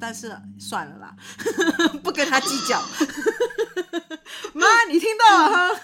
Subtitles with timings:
[0.00, 1.14] 但是算了啦，
[2.02, 2.80] 不跟他计较。
[4.52, 5.80] 妈，你听到了 哈？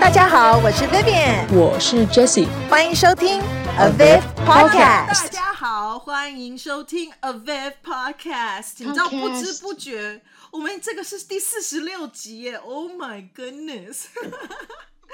[0.00, 3.40] 大家好，我是 Vivian，我是 Jessie，欢迎收听
[3.78, 5.22] Aviv Podcast。
[5.22, 8.72] 大家好，欢迎收听 Aviv Podcast。
[8.78, 14.06] 你知道不知不觉，我们这个是第四十六集耶！Oh my goodness！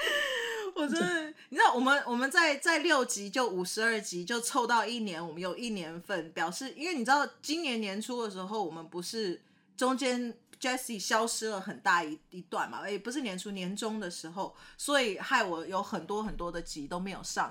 [0.75, 9.41] 我真的，你知道，我们我们在在六集就五十二集就凑到一年，我们有一年份，表示因为你知道，今年年初的时候，我们不是
[9.75, 17.49] 中间 Jessie 消失了很大一一段嘛，也不是年初年中的时候，所以害我有很多很多的集都没有上。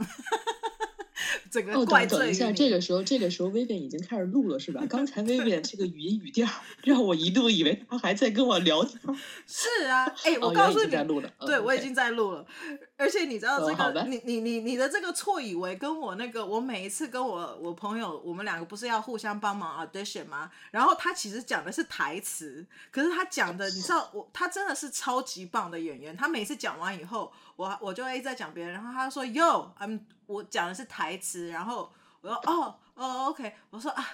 [1.51, 4.83] 整个怪罪、哦、等一下，这个时候，这个时候，Vivian 已经开始录了，是吧？
[4.89, 6.49] 刚才 Vivian 这个语音语调，
[6.85, 9.01] 让我一度以为他还在跟我聊天。
[9.47, 12.47] 是啊，哎、欸，我告诉你，在录了，对、哦、我已经在录了。
[12.97, 20.51] 而且你知道这个，哦、你你你你的这个错以为跟我那个，我每一次跟我我朋友，我们两个不是要互相帮忙 audition 吗？
[20.71, 26.17] 然后他其实讲的是台词，可是他讲的，你知道，我他真的是超级棒的演员。
[26.17, 34.09] 他每次讲完以后，我我就会一直在讲别人，然后他说 Yo，I'm 我讲的是台词，然后我说哦哦 OK，我说啊，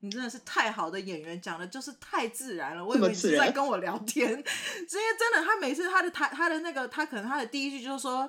[0.00, 4.44] 你真的是太好的演员，讲的就是太自然了，我以为你是在跟我聊天， 因为
[5.18, 8.28] 真的，他每次他的台他的那个他可能他的第一句就是说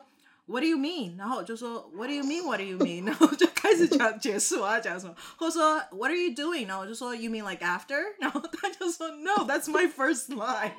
[0.51, 1.17] What do you mean？
[1.17, 3.05] 然后我就说 What do you mean？What do you mean？
[3.05, 6.67] 然后就开始讲解释我要讲什么，或者说 What are you doing？
[6.67, 8.01] 然后我就说 You mean like after？
[8.19, 10.73] 然后他就说 No，that's my first line。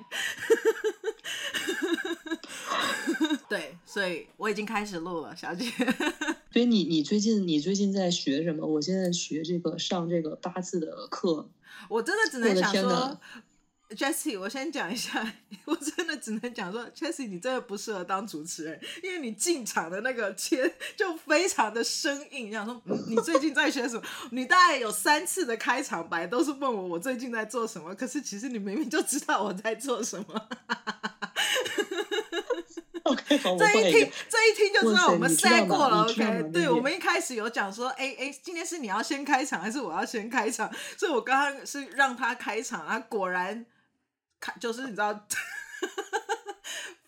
[3.48, 5.70] 对，所以我已经开始录了，小姐。
[6.52, 8.66] 所以你你最近你最近在学什么？
[8.66, 11.48] 我现在学这个上这个八字的课。
[11.88, 13.18] 我真的只能想说
[13.94, 22.48] ，Jessie，我先讲一下，我真的只能讲说，Jessie，你真的不适合当主持人，因为你进场的那个切就非常的生硬。
[22.48, 24.02] 你想说，嗯，你最近在学什么？
[24.32, 30.48] 你大概有三次的开场白都是问我我最近在做什么，可是其实你明明就知道我在做什么。
[33.04, 36.04] OK，好，这一听，这一听就知道我们赛过了。
[36.04, 40.70] OK，对，我们一开始有讲说，哎哎，今天是你要先开场还是我要先开场？
[40.96, 43.66] 所以我刚刚是让他开场，啊果然
[44.42, 45.26] 开，就是你知道，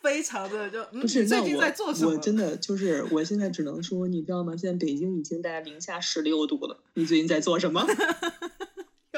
[0.01, 2.11] 非常的就，嗯，不是，最近在做什么？
[2.11, 4.57] 我，我真的就是，我现在只能说，你知道吗？
[4.57, 7.85] 现在北京已经在零下十六度了，你最近在做什么？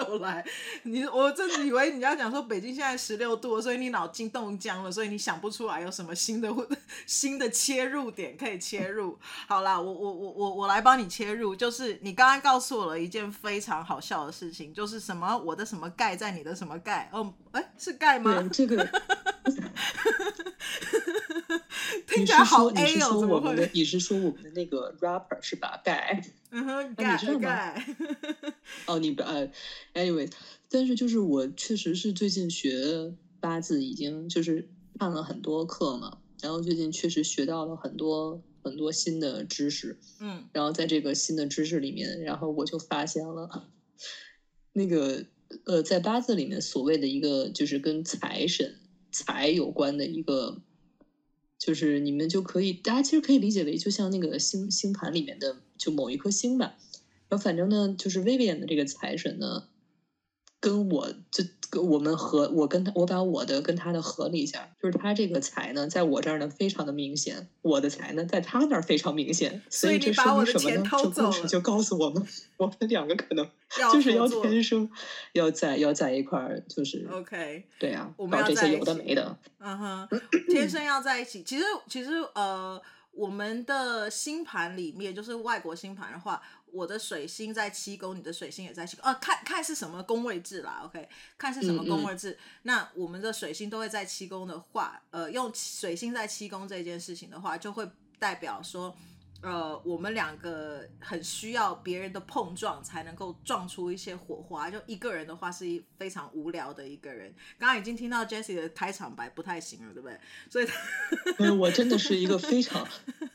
[0.08, 0.44] 又来，
[0.84, 6.52] 你我真的以为你要讲说北京现在十六度，所以你脑筋冻僵了，所以你想不出来有什么新的
[7.06, 9.18] 新的切入点可以切入。
[9.46, 17.08] 好啦，我我我我我来帮你切入，就是你刚刚告诉我了一件非常好笑的事情，就是什么我的什么钙在你的什么钙？
[17.12, 18.48] 哦，哎，是钙吗？
[18.52, 18.86] 这个
[22.06, 23.70] 听起来好 A 哦，怎么会？
[23.72, 25.80] 你是说我们的那个 rapper 是吧？
[25.84, 26.22] 盖。
[26.50, 27.84] 嗯哼，钙钙。
[28.86, 29.48] 哦，你呃
[29.94, 30.30] ，anyway，
[30.70, 43.68] 但是就是我确实是最近学八字已经就是看了很多课嘛，然后最近确实学到了很多很多新的知识，嗯，然后在这个新的知识里面，然后我就发现了
[44.72, 45.24] 那个
[45.64, 48.78] 呃，在八字里面所谓的一个就是跟财神
[49.12, 50.60] 财有关的一个，
[51.58, 56.76] 就是你们就可以大家其实可以理解为就像那个星星盘里面的就某一颗星吧。
[57.28, 59.68] 然后反正呢，就是 Vivian 的这个财神呢，
[60.60, 61.44] 跟我就
[61.82, 70.82] 我们合，我跟他，我把我的跟他的合了一下，就是他这个财呢，在我这儿呢非常的明显，我的财呢在他那儿非常明显，所以这说明什么呢？
[70.90, 72.26] 这故事就告诉我们，
[72.56, 73.48] 我们两个可能
[73.92, 74.90] 就是要天生
[75.32, 80.08] 要在要在一块儿，就是 OK，对呀、啊，我们要这些有的没的，嗯哼，
[80.48, 81.42] 天生要在一起。
[81.42, 82.80] 其实其实呃，
[83.12, 86.42] 我们的星盘里面，就是外国星盘的话。
[86.72, 92.32] 我的水星在七宫，你的水星也在七宫，啊，看看是什么宫位制啦，OK，看是什么宫位制。
[92.32, 97.88] 嗯嗯，那我们的水星都会在七宫的话，呃，用水星在七宫这件事情的话，就会
[98.18, 98.94] 代表说，
[99.40, 104.70] 呃，我们两个很需要别人的碰撞才能够撞出一些火花。
[104.70, 107.34] 就一个人的话是一非常无聊的一个人。
[107.58, 110.20] 刚刚已经听到 Jessie 的开场白不太行了，对不对？
[110.50, 110.66] 所以，
[111.38, 112.86] 嗯，我真的是一个非常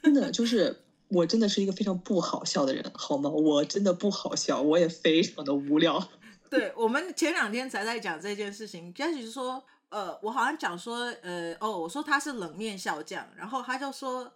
[0.03, 0.83] 真的就是。
[1.11, 3.29] 我真的是一个非常不好笑的人，好吗？
[3.29, 6.09] 我真的不好笑，我也非常的无聊。
[6.49, 14.31] 对，我们前两天才在讲这件事情，Jesse 说，呃，我好像讲说，呃，哦，我说他是冷面笑匠，然后他就说，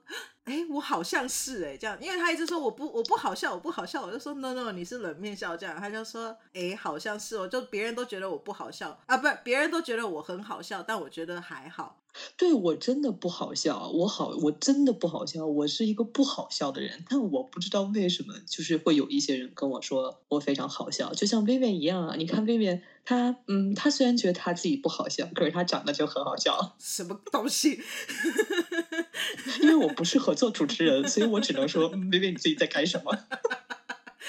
[0.46, 12.02] 哎，我好像是哎，这样，因为他一直说我不我不好笑，我不好笑，我就说 no no，你是冷面笑匠，他就说，哎，好像是哦，就别人都觉得我不好笑啊，不是，别人都觉得我很好笑，但我觉得还好。
[12.38, 22.16] 对，我真的不好笑，我好，我真的不好笑，我是一个不好笑的人，但我不知道为什么，就是会有一些人跟我说我非常好笑，就像薇薇一样啊。
[22.18, 26.76] 你看薇薇，她嗯，她虽然觉得她自己不好笑，可是她长得就很好笑。
[26.80, 27.80] 什么东西？
[29.62, 33.12] 因为我不适合做主持人，所以我只能说，薇薇你自己在干什么？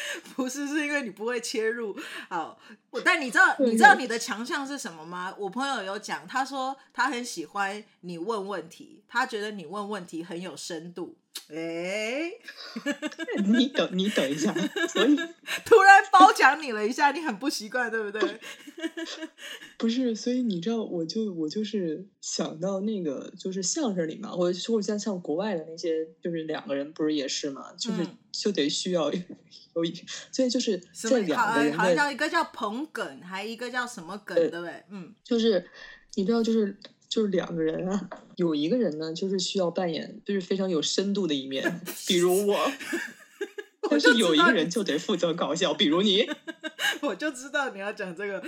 [0.36, 1.96] 不是，是因为你不会切入。
[2.28, 2.58] 好，
[2.90, 5.34] 我但你知道，你知道你的强项是什么吗？
[5.38, 11.16] 我朋友有讲，他说他很喜欢你问问题，他觉得你问问题很有深度。
[11.48, 12.30] 哎，
[13.46, 14.52] 你等，你等一下，
[14.88, 15.16] 所以
[15.64, 18.40] 突然褒奖你了一下，你很不习惯，对不对？
[19.78, 29.10] 不是，所以你知道，我就我就是想到那个，就是相声里嘛，我说像像国外的那些，就是两个人不是也是嘛，就是、嗯、就得需要
[29.74, 29.94] 有一，
[30.32, 34.82] 所以就是这两个好像一个叫捧哏，还一个叫什么哏，对不对？
[34.90, 35.68] 嗯，就是
[36.14, 36.76] 你知道，就是。
[37.16, 42.54] 就是两个人啊，有一个人呢，就是需要扮演就是非常有深度的一面， 比如我；
[43.88, 46.28] 但是有一个人就得负责搞笑，比如你。
[47.00, 48.42] 我就知道你要讲这个，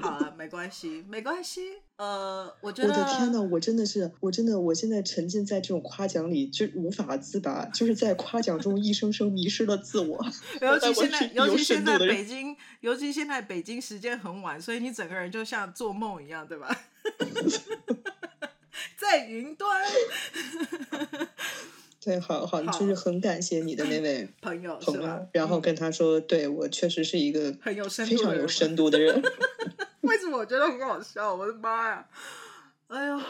[0.00, 1.60] 好了，没关系，没关系。
[1.96, 10.22] 呃，我觉得我的天呐，我真的是，我真的，我现在沉浸在这种夸奖里，就无法自拔，就是在夸奖中一生生迷失了自我。
[10.60, 16.76] 尤其现在，尤其现在北京，尤其现在北京时间很晚，所以你整个人就像做梦一样，对吧？
[19.12, 19.80] 在云端。
[22.02, 29.22] 对，好好，就是很感谢你的那位朋友，朋友，然后跟他说，嗯、对我确实是一个很有深非常有深度的人。
[30.00, 31.34] 为什么我觉得很好笑？
[31.34, 32.08] 我的妈呀！
[32.88, 33.20] 哎呀，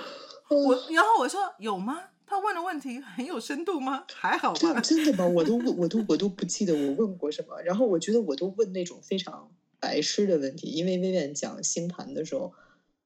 [0.49, 2.01] 我然后我说有吗？
[2.25, 4.05] 他问的问题很有深度吗？
[4.15, 4.81] 还好吧？
[4.81, 5.27] 真的吗？
[5.27, 7.61] 我都我都我都不记得我问过什么。
[7.63, 9.51] 然后我觉得我都问那种非常
[9.81, 12.55] 白痴的问题，因为薇薇讲星盘的时候，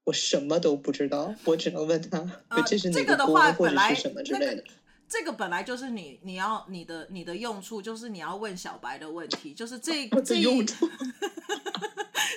[0.06, 2.18] 我什么都不知道，我只能问他，
[2.48, 4.46] 呃、这是哪个宫或者是什么之类的。
[4.46, 4.64] 那个
[5.08, 10.64] 这个本来就是你你要你的你的用处，就是你要问小白的问题，就是这这一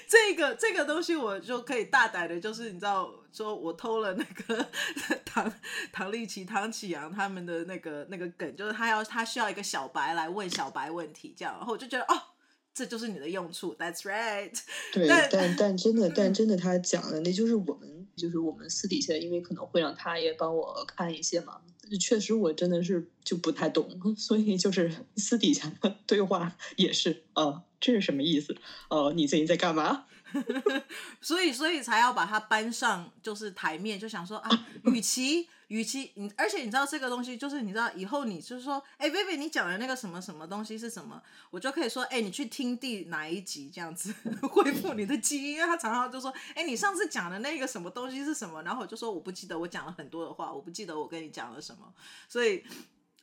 [0.08, 4.66] 这个这个东西，我就可以大胆的，就是你知道，说我偷了那个
[5.24, 5.54] 唐
[5.92, 12.20] 唐立淇、唐启阳他们的那个那个梗，就是他要他需要一个小白来问小白问题，这样，然后我就觉得哦，
[12.80, 14.58] 这就是你的用处，That's right。
[14.94, 21.60] 对，但但，但真的但真的他讲的那就是我们就是我们私底下，因为可能会让他也帮我看一些嘛。
[22.00, 28.56] 确实，我真的是就不太懂， 所以就是私底下的对话也是啊，这是什么意思？
[28.90, 30.06] 哦、啊，你最近在干嘛？
[31.20, 35.50] 所以，所以才要把它搬上就是台面，就想说啊，与其。
[35.70, 41.22] 与其你，而且你知道这个东西，就是你知道以后你就是说，哎，Vivi，你讲的那个什么什么东西是什么，
[41.52, 44.14] 我就可以说，哎，你去听第哪一集这样子
[44.52, 51.94] 恢复你的记忆，因为他常常就说，哎，你上次讲的那个什么东西是什么，然后我就说我不记得，我讲了很多的话，我不记得我跟你讲了什么，
[52.28, 52.64] 所以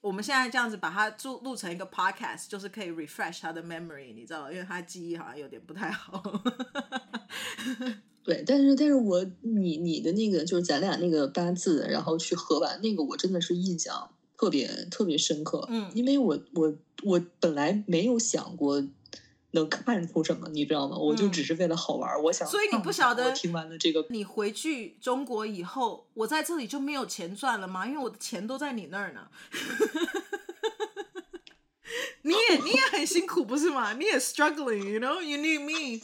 [0.00, 6.22] 我们现在这样子把它录录成一个 podcast，就是可以 refresh 他的 memory，你知道，因为他记忆好像有点不太好。
[8.26, 15.64] 对，但是但是我你你的那个就是咱俩那个八字，然后去合完那个，我真的是印象特别特别深刻。
[15.70, 16.74] 嗯，因为我我
[17.04, 18.84] 我本来没有想过
[19.52, 20.96] 能看出什么，你知道吗？
[20.98, 22.48] 我就只是为了好玩，嗯、我想。
[22.48, 27.86] 所以你不晓得，我听完了这个，你回去中国以后，我在这里就没有钱赚了吗？
[27.86, 29.28] 因为我的钱都在你那儿呢。
[32.22, 33.92] 你也你也很辛苦不是吗？
[33.92, 36.02] 你也 struggling，you know，you need me。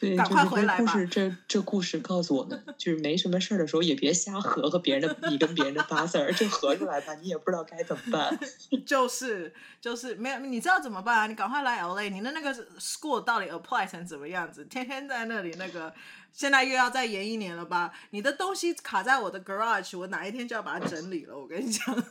[0.00, 8.38] 对，就是这故事，这这故事告诉我们，就是没什么事儿的时候也别瞎合和别人的，你跟别人的八字儿，这合出来吧，你也不知道该怎么办。
[8.86, 11.26] 就是就是没有，你知道怎么办啊？
[11.26, 14.64] 你赶快来 LA，你的那个 school 到底 apply 成怎么样子？
[14.66, 15.92] 天天在那里那个，
[16.32, 17.92] 现在又要再延一年了吧？
[18.10, 21.36] 你的东西卡在我的 garage，我哪一天就要把它整理了。
[21.36, 21.84] 我跟你讲。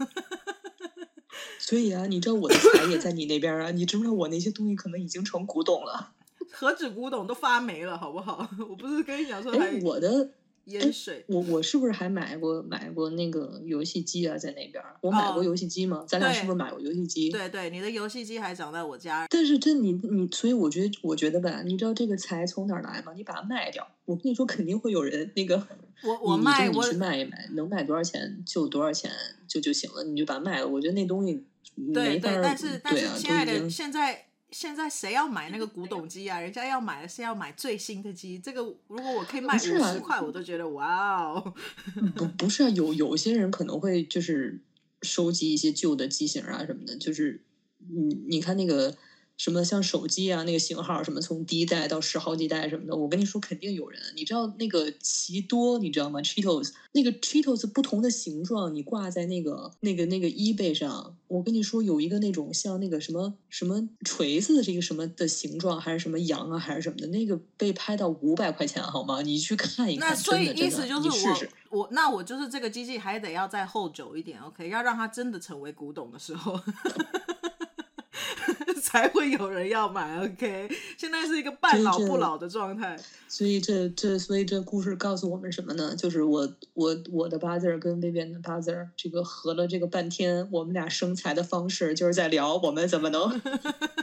[1.59, 6.11] 所以啊，你知道我的财也在你那边啊，你知不知道我那些东西可能已经成古董了？
[6.59, 8.49] 何止古董都发霉了，好不好？
[8.67, 10.27] 我不是跟你讲说，哎，我的
[10.65, 14.35] 淹水，我我是不是还买过买过那个游戏机啊？
[14.35, 16.03] 在那边，我买过游戏机吗？
[16.07, 17.29] 咱俩是不是买过游戏机？
[17.29, 19.27] 对对，你的游戏机还长在我家。
[19.29, 23.13] 但是这你你，所以我觉得我觉得吧，你知道这个财从哪儿来吗？
[23.15, 25.67] 你把它卖掉，我跟你说，肯定会有人那个，
[26.03, 29.11] 我我卖，我去卖一卖，能卖多少钱就多少钱
[29.47, 30.67] 就就行了，你就把它卖了。
[30.67, 31.45] 我觉得那东西
[31.75, 34.23] 没法，但是但是亲爱的，现在。
[34.51, 36.39] 现在谁要买那个古董机啊？
[36.39, 38.39] 人家要买的是要买最新的机。
[38.39, 41.53] 这个如果我可以卖五十块，我都觉得哇哦！
[42.15, 44.59] 不不是啊，有有些人可能会就是
[45.01, 46.95] 收集一些旧的机型啊什么的。
[46.95, 47.43] 就是
[47.89, 48.95] 你你看那个
[49.37, 54.01] 什么像手机啊，那个型号什么从第一代到十好几代什么的，我跟你说肯定有人。
[54.15, 69.21] 你知道那个奇多，你知道吗？Cheetos 那个 Cheetos 不同的形状，你挂在那个那个那个 eBay 上，我跟你说有一个那种像那个什么什么锤子的这个什么的形状，还是什么羊啊，还是什么的，那个被拍到五百块钱好吗？
[69.21, 70.09] 你去看一看。
[70.09, 76.59] 那所以意思就是我试试我那我就是这个机器还得要再 hold 久一点，OK，要让它真的成为古董的时候。
[78.89, 80.69] 才会有人要买，OK。
[80.97, 85.93] 现在是一个半老不老的状态，所以这这所以这故事告诉我们什么呢？
[85.93, 93.41] 就是我我我的八字儿跟 Vivian 的八字儿，这个合了这个半天，我们俩生财的方式就是在聊我们怎么能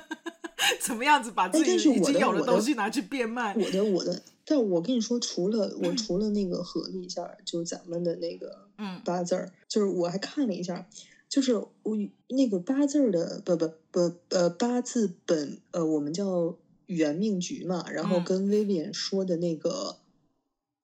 [0.80, 3.54] 怎么样子把自己已经有的东西拿去变卖。
[3.56, 10.86] 我的我的，但我跟你说，除了我除了那个合了一下，就是咱们的那个嗯八字儿，就是我还看了一下。
[11.34, 11.96] 就是我
[12.28, 16.54] 那个八字的不不不呃八字本呃我们叫
[16.86, 19.96] 圆命局嘛，然后跟 Vivian 说的那个、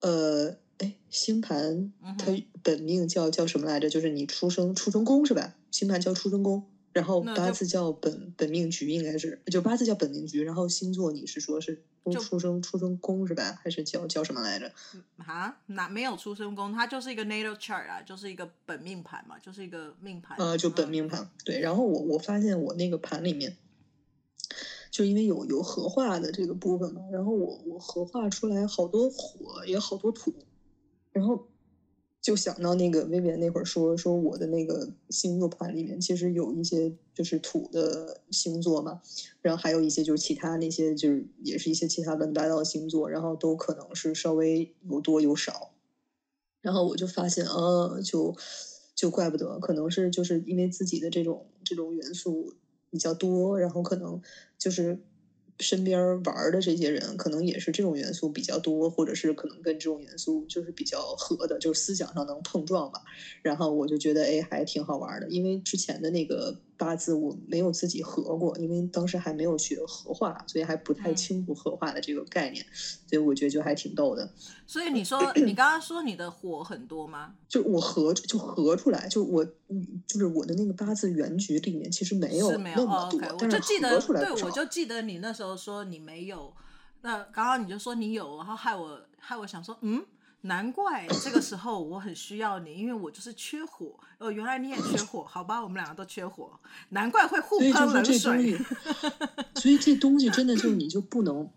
[0.01, 3.89] 嗯、呃哎星盘它本命叫叫什么来着？
[3.89, 5.55] 就是你出生出生宫是吧？
[5.71, 6.61] 星盘叫出生宫。
[6.93, 10.43] 然后八字叫本本命局，应该是就八字叫本命局。
[10.43, 11.81] 然后星座你是说是
[12.19, 13.59] 出生出生宫是吧？
[13.63, 14.71] 还是叫叫什么来着？
[15.17, 16.73] 啊，哪没有出生宫？
[16.73, 20.37] 它就是一个 natal chart 啊，就是一个本命盘嘛，就是一个命盘。
[20.37, 21.29] 呃，就本命盘。
[21.45, 23.55] 对，然后我我发现我那个盘里面，
[24.89, 30.33] 就因为有有合化的这个部分嘛，然后我我合化出来好多火，也好多土，
[31.13, 31.47] 然后。
[32.21, 39.01] 就想到那个薇薇安那会儿说说我的那个星座盘里面，其实有一些就是土的星座嘛，
[39.41, 45.71] 然后还有一些就是其他那些就是也是一些其他乱七八糟的星座，然后都可能是稍微有多有少，
[46.61, 48.35] 然后我就发现，呃，就
[48.93, 52.53] 就怪不得，可能是就是因为自己的这种这种元素
[52.91, 54.21] 比较多，然后可能
[54.59, 54.99] 就是。
[55.61, 62.99] 身边玩的这些人，可能也是这种元素比较多，或者是可能跟这种元素就是比较合的，就是思想上能碰撞吧。
[63.41, 65.29] 然后我就觉得，哎，还挺好玩的。
[65.29, 72.65] 因为之前的那个八字我没有自己合过，因为当时还没有学合化，所以还不太清楚合化的这个概念。
[72.65, 72.73] 嗯、
[73.07, 74.27] 所以我觉得就还挺逗的。
[74.65, 77.35] 所以你说， 你刚刚说你的火很多吗？
[77.47, 84.35] 就我合就合出来，就我就是我的那个八字原局里面其实没有那么多，哦 okay, 但是合出来不少。
[84.35, 86.51] 对，我就记得你那时候说你没有，
[87.01, 90.03] 那刚刚你就说你有，然后害我害我想说，嗯，
[90.41, 93.99] 难怪这个时候我很需要你，因为我就是缺火。
[94.17, 96.51] 哦，原来你也缺火，好吧，我们两个都缺火，
[96.89, 98.17] 难怪会互喷冷水。
[98.17, 98.57] 所以，
[99.55, 101.49] 所以这东西真的就你就不能，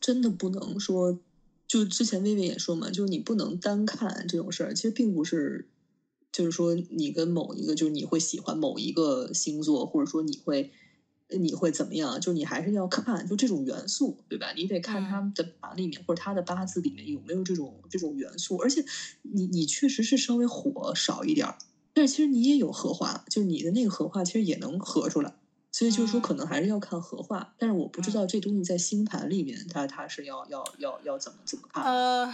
[0.00, 1.18] 真的不能说。
[1.66, 5.68] 就之前薇薇也说嘛，就是你不能单看这种事儿，其实并不是，
[6.30, 10.70] 就是说你跟某一个，就是你会喜欢某一个星座，或者说你会
[11.30, 14.52] 你会怎么样，就你还是要看就这种元素，对吧？
[14.54, 18.84] 你得看他的盘里面、嗯、或者他的八字里面有没有这种这种元素，而且
[19.22, 21.56] 你你确实是稍微火少一点儿，
[21.92, 25.34] 但是其实你也有合化，就是你的那个合化其实也能合出来。
[25.72, 31.82] 所以就是说，可能还是要看合化，但是我不知道这东西在星盘里面，它它是要要要要怎么怎么看？
[31.82, 32.32] 呃，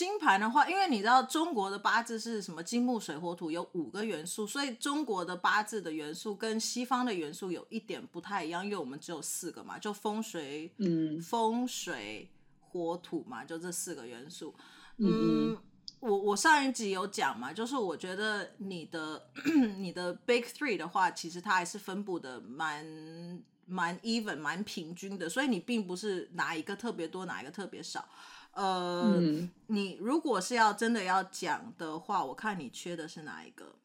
[0.00, 12.30] 星盘的话，因为你知道中国的八字是什么金木水火土有五个元素，所以中国的八字的元素跟西方的元素有一点不太一样，因为我们只有四个嘛，就风水，嗯，风水
[12.60, 14.54] 火土嘛，就这四个元素，
[14.96, 15.52] 嗯。
[15.52, 15.58] 嗯
[16.00, 19.28] 我我上一集有讲嘛，就是我觉得你的
[19.76, 28.08] 你的 Big Three 的话，其实它还是分布的蛮蛮 even 蛮平均的，所以你并不是哪一个特别多，哪一个特别少。
[28.52, 33.76] 呃，嗯、你如果是要真的要讲的话，我看你缺的是哪一个？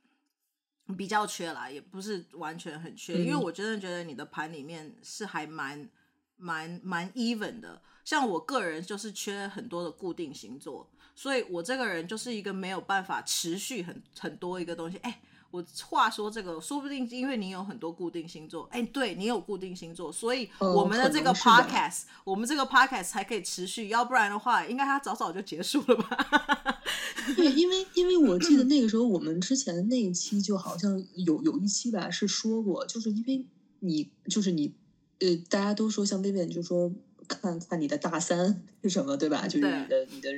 [0.97, 5.89] 比较缺啦，也不是完全很缺，嗯、因为我真的觉得你的盘里面是还蛮
[6.37, 7.81] 蛮蛮 even 的。
[8.03, 10.89] 像我个人就是缺很多的固定星座。
[11.17, 14.97] 所以我这个人就是一个没有办法持续很很多一个东西。
[14.97, 15.21] 哎，
[15.55, 26.81] 我话说这个，说不定因为你有很多固定星座，哎，对你有固定星座，所以我们的这个 podcast，我们这个 podcast 才可以持续，要不然的话，应该它早早就结束了吧？
[27.35, 33.45] 对，因为因为我记得那个时候我们之前那一期就好像有有一期吧是说过，就是因为
[33.79, 34.73] 你就是你
[35.19, 36.91] 呃，大家都说像薇薇就说
[37.27, 39.47] 看看你的大三是什么，对吧？
[39.47, 40.29] 就是你的你的。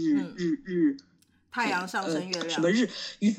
[0.00, 0.96] 日日日，
[1.50, 3.34] 太阳上升月亮，呃、什么日月？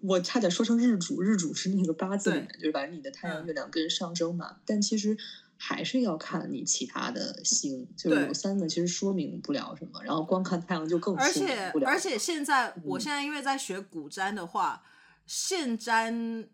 [0.00, 4.48] 我差点说成日主，日主是那个八字里面，就是把你的太阳、月亮跟上升嘛。
[4.50, 5.16] 嗯、但其实
[5.56, 11.16] 还是要看你其他的星，就是有三个其实说明不了什么，然后光看太阳就更。
[11.16, 14.88] 而且而且现在，我现在因为在学古占的话，嗯、
[15.26, 16.48] 现占。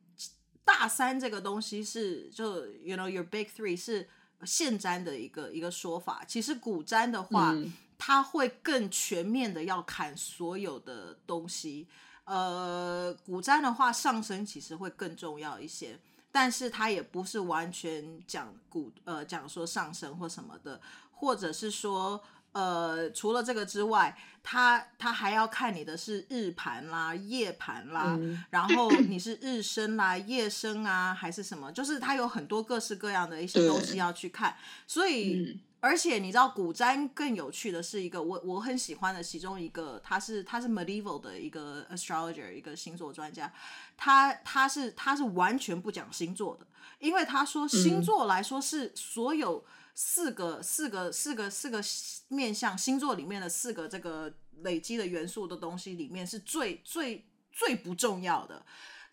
[0.64, 4.06] 大三这个东西是就 you know your big three 是
[4.44, 6.22] 现占的一个一个说法。
[6.28, 11.88] 其实古占的话，嗯、它会更全面的要看所有的东西。
[12.28, 15.98] 呃，古占的话，上升其实会更重要一些，
[16.30, 20.80] 但是它也不是完全讲古呃讲说上升或什么的，
[21.10, 22.22] 或者是说。
[22.52, 31.70] 呃，除了这个之外，它它还要看你的是日盘啦、夜盘啦，嗯、然后你是日升啦、夜升啊，还是什么？
[31.70, 34.56] 就是它有很多各式各样的一些东西要去看。
[34.86, 43.52] 所以，嗯、而且你知道，古占更有趣的是一个我我很喜欢的其中一个，他是他是 medieval 的一个 astrologer，一个星座专家，
[43.96, 46.66] 他他是他是完全不讲星座的，
[46.98, 49.64] 因为他说星座来说是所有。
[50.00, 51.82] 四个四个四个四个
[52.28, 58.64] 面向星座里面的四个这个累积的元素的东西里面是最最最不重要的，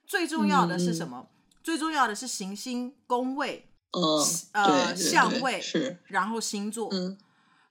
[0.06, 1.28] 最重要的是什么？
[1.28, 7.18] 嗯、最重要的是行星宫位，呃呃相位，是然后星座，嗯，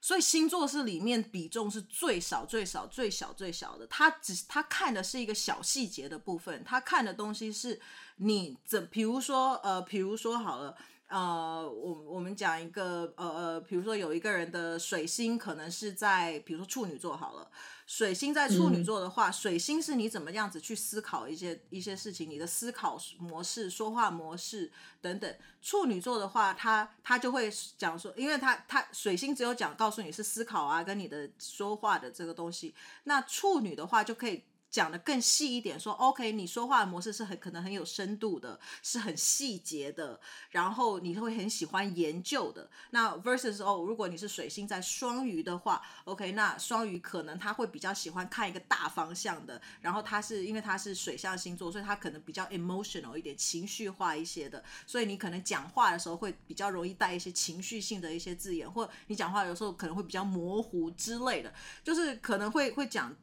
[0.01, 7.79] 所以星座是里面比重是最少最少最小最小的，他只他看的是一个小细节的部分，他看的东西是
[8.17, 10.75] 你怎，比如说呃，比如说好了。
[11.07, 17.47] 呃，我我们讲一个，呃呃，比如说有一个人的水星可能是在，比如说处女座好了，
[17.85, 25.35] 水星在处女座的话，嗯、水星是你怎么样子去思考一些一些事情，你的思考模式、说话模式等等。
[25.61, 32.73] 处女座的话，他他就会讲说，因为他他水星只有讲告诉你是思考啊，跟你的说话的这个东西，
[33.03, 34.43] 那处女的话就可以。
[34.75, 42.69] 讲的更细一点，说 OK，你说话的模式是很可能很有深度的，是很细节的，然后你会很喜欢研究的。
[42.89, 63.15] 那 versus 哦，如果你是水星在双鱼的话，OK，那双鱼可能他会比较喜欢看一个大方向的，然后他是因为他是水象星座，所以他可能比较 emotional 一点，情绪化一些的，所以你可能讲话的时候会比较容易带一些情绪性的一些字眼，或你讲话有时候可能会比较模糊之类的，就是可能会会讲。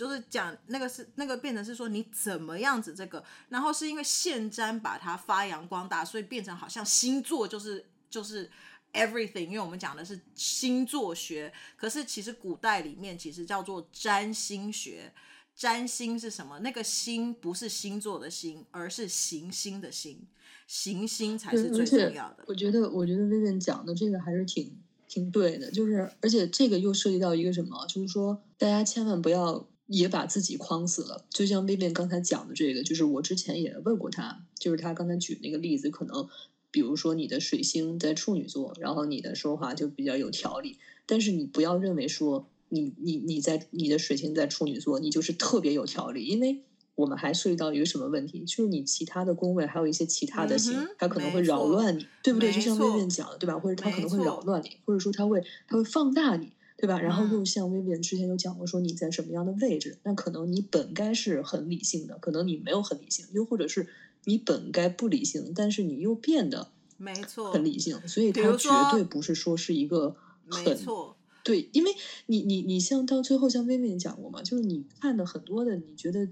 [0.00, 8.50] 就是讲那个是那个变成是说你怎么样子这个，然后是因为现占把它发扬光大，所以变成好像星座就是就是
[8.94, 15.12] everything，因为我们讲的是星座学，可是其实古代里面其实叫做占星学，
[15.54, 16.58] 占星是什么？
[16.60, 20.26] 那个星不是星座的星，而是行星的星，
[20.66, 22.44] 行星才是最重要的。
[22.46, 29.68] 我觉得我觉得 Vivian 讲的这个还是挺挺对的，就是而且这个又涉及到一个什么，就是说大家千万不要。
[29.92, 36.28] 也把自己框死了，就像 Vivian 刚才讲的这个，就是我之前也问过他，就是他刚才举那个例子，可能
[36.70, 46.62] 比如说你的水星在处女座，然后你的说话就比较有条理，但是你不要认为说你你你在你的水星在处女座，你就是特别有条理，因为
[46.94, 52.52] 我们还涉及到一个什么问题，就是你其他的宫位还有一些其他的星，它可能会扰乱你，对不对？
[52.52, 53.58] 就像 Vivian 讲的，对吧？
[53.58, 56.52] 或者它可能会扰乱你，或者说它会它会放大你。
[56.80, 56.98] 对吧？
[56.98, 63.86] 然后又像 Vivian 之前有讲过，说你在什么样的位置，那可能你本该是很理性的，可能你没有很理性，又或者是
[64.24, 70.16] 你本该不理性，但是你又变得没错很理性，所以它绝对不是说是一个
[70.48, 71.90] 很没错对，因为
[72.24, 76.26] 你你你像到最后像 Vivian 讲过嘛，就是你看的很多的，你觉得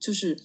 [0.00, 0.36] 就是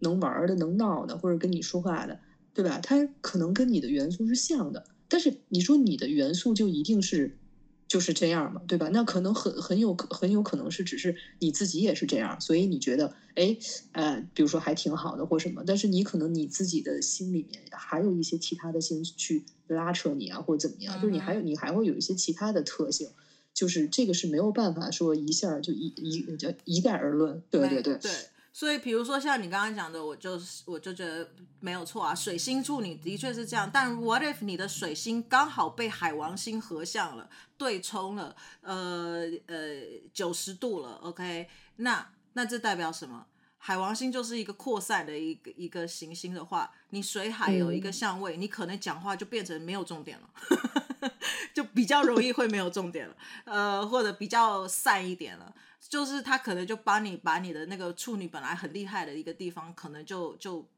[0.00, 2.20] 能玩的、能闹的，或者跟你说话的，
[2.52, 2.80] 对吧？
[2.82, 7.38] 它可能跟你的元素是像的，但是你说你的元素就一定是。
[7.86, 8.88] 就是这样嘛，对吧？
[8.92, 13.56] 那可能很很有很有可能是只是你自己也是这样，所以你觉得，哎，
[13.92, 23.08] 呃，比如说还挺好的或什么，但是你可能你自己的心里面还有一些其他的心去拉扯你啊，或者怎么样，就是你还有你还会有一些其他的特性，
[23.52, 27.94] 就是这个是没有办法说一下就一一就一概而论，对对对。
[27.98, 28.10] 对
[28.56, 32.14] 所以，比如说像你刚刚讲的，我就是我就觉得没有错啊。
[32.14, 39.56] 水星处女的确是这样，但 what if 你的水星刚好被海王星合相了，对冲了，呃呃
[40.12, 41.48] 九十度了，OK？
[41.76, 43.26] 那那这代表什么？
[43.66, 50.28] 海王星就是一个扩散的一个一个行星的话，你水海有一个相位，嗯、你可能讲话就变成没有重点了，
[51.54, 55.54] 就比较容易会没有重点了，呃，或者比较散一点了。
[55.80, 60.68] 就是他可能就帮你把你的那个处女本来很厉害的一个地方，可能就就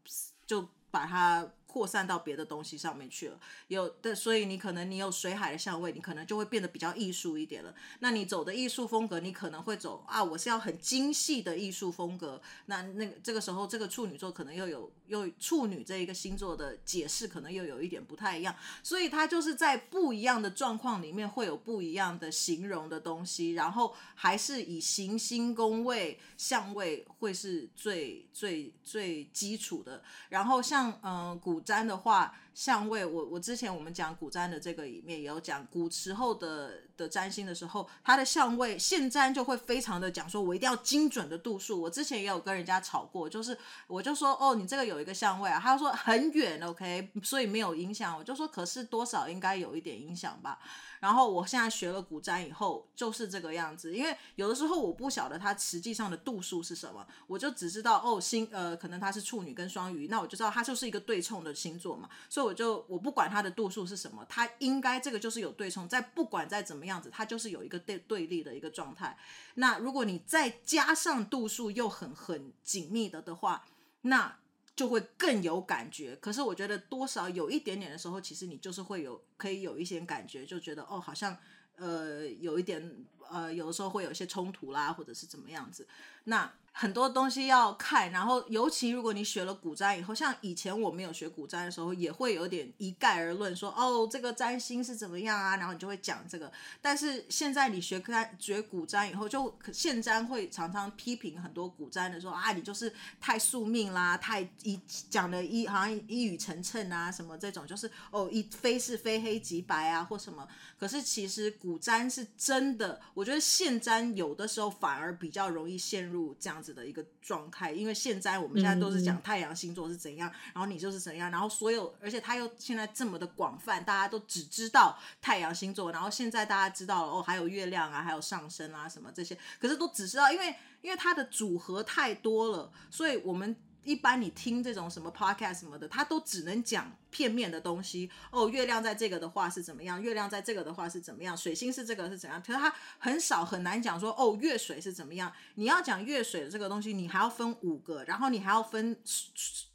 [0.47, 1.45] 就把它
[1.77, 3.39] 扩散到别的东西上面去了。
[3.69, 7.75] 有的，所以你可能你有水海的相位，你可能就会变得比较艺术一点了。
[7.99, 12.41] 那你走的艺术风格，你可能会走啊，我是要很精细的艺术风格。
[12.65, 18.57] 那那个这个时候，这个处女座可能又有又处女这一个星座的解释，可能又有一点不太一样。
[18.83, 30.03] 所以它就是在不一样的状况里面会有不一样的形容的东西，然后还是以行星宫位相位会是最最最基础的。
[30.31, 32.35] 然后像嗯、古占的话。
[32.57, 41.79] 相位，我我之前我们讲古占的这个里面也有讲，古时候的的占星的时候，它的相位现占就会非常的讲说，我一定要精准的度数。
[41.79, 48.17] 我之前也有跟人家吵过，就是我就说哦，你这个有一个相位啊，他说很远，OK，所以没有影响。
[48.17, 50.59] 我就说可是多少应该有一点影响吧。
[51.07, 53.95] 然后我现在学了古占以后，就是这个样子。
[53.97, 62.11] 因为有的时候我不晓得它实际上的度数是什么，我就只知道哦，星呃，可能它是处女跟双鱼，那我就知道它就是一个对冲的星座嘛。
[62.29, 69.17] 所以我就我不管它的度数是什么，它应该这个就是有对冲，在不管再怎么样子，它就是有一个对对立的一个状态。
[69.55, 73.65] 那如果你再加上度数又很很紧密的的话，
[74.03, 74.39] 那。
[74.77, 81.35] 就会更有感觉，可是我觉得多少有一点点的时候，其实你就是会有可以有一些感觉，就觉得哦，好像
[81.77, 85.89] 呃有一点呃有的时候会有一些冲突啦，或者是怎么样子，
[86.27, 86.53] 那。
[86.79, 96.53] 很多东西要看，然后尤其如果你学了古占以后，像以前我没有学古占的时候，也会有点一概而论说，哦，这个占星是怎么样啊，然后你就会讲这个。
[96.83, 110.47] 但是现在你学占学古占以后，就现占会常常批评很多古占的说啊，你就是太宿命啦，太一讲的一好像一语成谶啊，什么这种就是哦一非是非黑即白啊或什么。
[110.79, 133.57] 可是其实古占是真的，我觉得现占有的时候反而比较容易陷入这样子的一个状态，因为现在我们现在都是讲太阳星座是怎样，然后你就是怎样，然后所有，而且它又现在这么的广泛，大家都只知道太阳星座，然后现在大家知道了哦，还有月亮啊，还有上升啊什么这些，可是都只知道，因为因为它的组合太多了，所以我们。
[133.87, 138.11] 一般你听这种什么 podcast 什么的，他都只能讲片面的东西。
[138.33, 140.03] 哦，月亮在这个的话是怎么样？
[140.03, 141.37] 月亮在这个的话是怎么样？
[141.37, 142.43] 水星是这个是怎样？
[142.45, 145.33] 可是他很少很难讲说哦，月水是怎么样？
[145.55, 148.97] 你要讲月水的这个东西，你还要分五个，然后你还要分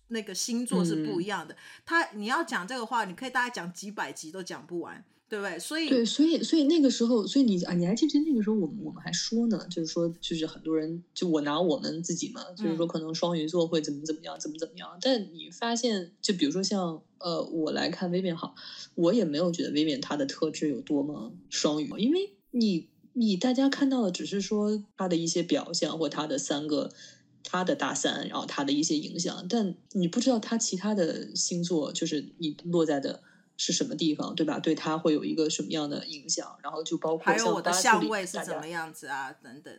[0.10, 1.56] 那个星座是不一样的。
[1.86, 5.04] 他你要讲这个话，你可以大概讲几百集都讲不完。
[5.32, 5.58] 对不对？
[5.58, 14.90] 所以对，所以所以那个时候，所以你啊，你还记不记得那个时候，我们我们还说呢，就是说，就是很多人，就我拿我们自己嘛，就是说，可能双鱼座会怎么怎么样，怎么怎么样。
[15.00, 18.56] 但你发现，就比如说像呃，我来看 Vivian 好，
[18.96, 26.92] 我也没有觉得 Vivian 他的特质有多么双鱼，因为你你大家看到的只是说他的一些表象或他的三个
[27.46, 33.24] 他的大三，然后他的一些影响，但你不知道他其他的星座，就是你落在的。
[33.64, 34.58] 是什么地方，对吧？
[34.58, 36.58] 对他会有一个什么样的影响？
[36.64, 39.72] 然后就包括还有我的相位是怎么样子啊，等等。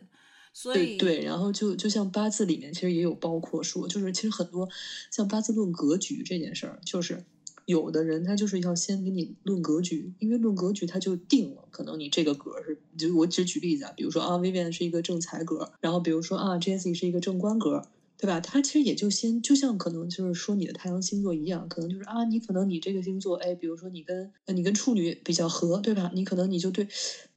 [0.53, 4.69] 所以对，对，然后就就像八字里面其实也有包括说，就是其实很多
[5.11, 7.25] 像八字论格局这件事儿，就是
[7.65, 17.85] 有的人他就是要先给你论格局，因为论格局他就定了，可能你这个格是，就我只举例子啊，比如说啊，Vivian 是一个正财格，然后比如说啊，Jessie 是一个正官格。
[18.23, 18.39] 对吧？
[18.39, 26.09] 他其实也就先，就像可能就是说你的太阳星座一样，可能就是啊，你可能你这个星座，哎，比如说你跟你跟处女比较合，对吧？
[26.15, 26.87] 你可能你就对，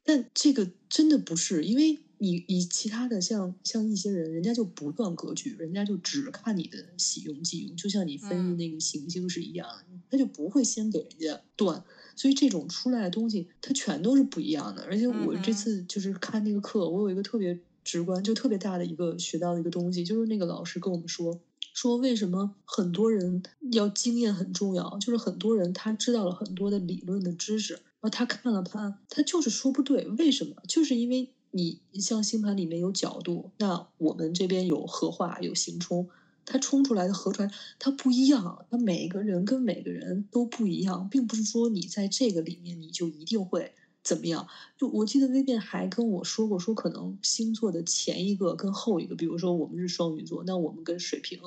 [0.05, 11.83] 但这个真的不是，因为你你其他的像像一些人，人家就不断格局，人家就只看你的喜用忌用，就像你分那个行星是一样，嗯、他就不会先给人家断，
[12.15, 14.83] 所以这种出来的东西，它全都是不一样的。
[14.83, 17.59] 而且我这次就是看那个课，我有一个特别。
[17.87, 21.39] 直观就特别大的一个学到的一个东西，就是那个老师跟我们说，
[21.73, 30.57] 说为什么很多人要经验很重要，就是很多人他知道了很多的理论的知识，然后他看了盘，他就是说不对，为什么？
[30.67, 36.09] 就是因为你像星盘里面有角度，那我们这边有合化有刑冲，
[36.45, 43.73] 它冲出来的合出来它不一样，它每个人跟每个人都不一样，并不是说你在这个里面你就一定会。
[44.07, 44.47] 怎么样？
[44.77, 51.37] 就我记得薇薇还跟我说过，说可能星座的前一个跟后一个，比如说我们是双鱼座，那我们跟水瓶，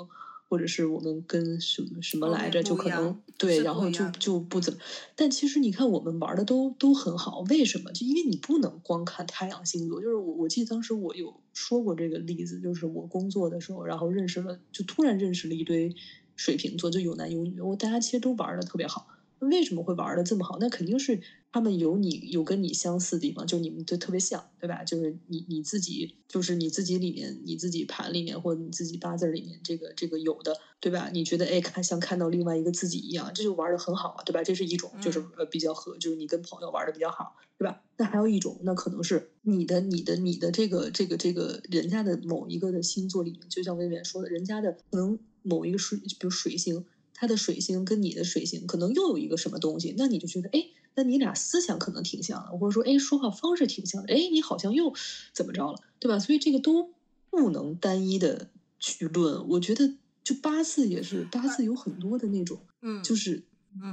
[0.46, 4.78] 或者是我们跟什么什么来着，就可能对，然后就就不怎么。
[5.16, 7.90] 但其实你看，我们玩的都都很好，为什么？
[7.92, 10.02] 就因为你不能光看太阳星座。
[10.02, 15.94] 就是我我记得当时我有说过这个例子，就是我工作的时候，然后认识了，就突然认识了一堆
[16.36, 19.06] 水瓶座，就有男有女，我大家其实都玩的特别好。
[19.40, 20.58] 为什么会玩的这么好？
[20.60, 24.84] 那肯定是他们有你有跟你相似的地方，就你们就特别像，对吧？
[24.84, 31.10] 就是你你自己，就是你自己里面，你自己盘里面或者你自己八字里面这个这个有的，对吧？
[31.12, 34.44] 你觉得哎，看像看到另外一个自己一样，这就玩的很好啊，对吧？
[34.44, 37.82] 这是一种，就是呃比较合，就是你跟朋友玩的比较好，对吧？
[37.96, 46.84] 那还有一种，那可能是你的你的你的这个这个这个人家的某一个的星座里面，就像薇薇说的，人家的可能某一个水，比如水星。
[47.20, 54.94] 他的水星跟你的水星可能又有一个什么东西，那你就觉得，哎，那你俩思想可能挺像的，或者说，哎，说话方式挺像的，哎，你好像又
[55.34, 56.18] 怎么着了，对吧？
[56.18, 56.94] 所以这个都
[57.28, 59.46] 不能单一的去论。
[59.50, 63.42] 我觉得，就八字也是，八字有很多的那种，嗯，就是，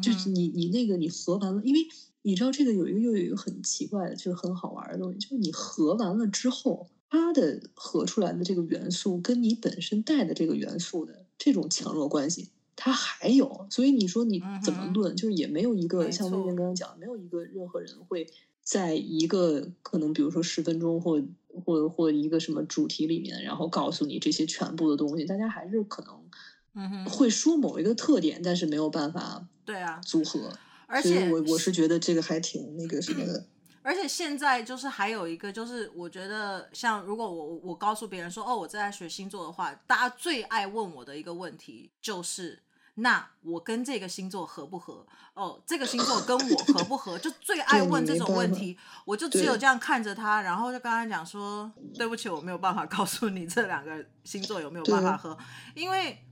[0.02, 1.82] 就是你你那个你合完了，因为
[2.22, 12.52] 你知道这个有一个又有一个很奇怪的，就是很好玩的东西，就是你合完了之后，它的合出来的这个元素跟你本身带的这个元素的这种强弱关系。
[12.80, 21.20] 他还有，所以你说你怎么论，嗯、就是也没有一个像薇薇刚刚讲，没有一个任何人会在一个可能，比如说十分钟或
[21.66, 25.26] 或或一个什么主题里面，然后告诉你这些全部的东西。
[25.26, 30.52] 大家还是可能会说某一个特点，但是没有办法对啊组合。
[30.86, 33.48] 而且我我是觉得这个还挺那个什么的。
[33.82, 42.60] 而且现在就是还有一个，就是我觉得像如果我我告诉别人说哦我在学星座的话，大家最爱问我的一个问题就是。
[43.00, 45.06] 那我跟这个星座合不合？
[45.36, 47.18] 哦，这个星座跟我合不合？
[47.20, 55.38] 就最爱问这种问题，我就只有这样看着他，然后就跟他讲说：“对不起，我没有办法告诉你这两个星座有没有办法合，
[55.76, 56.26] 因为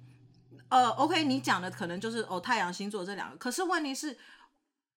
[0.69, 4.17] 呃，OK，你讲的可能就是哦太阳星座这两个，可是问题是，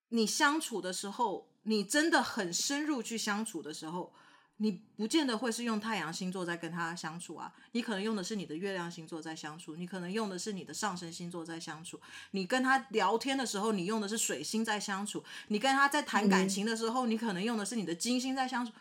[0.09, 4.15] 你相处的时候，你真的很深入去相处的时候。”
[4.61, 12.01] 你不见得会是用太阳星座在跟他相处啊，你可能用的是你的月亮星座在相处，你可能用的是你的上升星座在相处。
[12.33, 18.73] 你跟他聊天的时候，你用的是水星在相处；你跟他在谈感情的时候，你可能用的是你的金星在相处。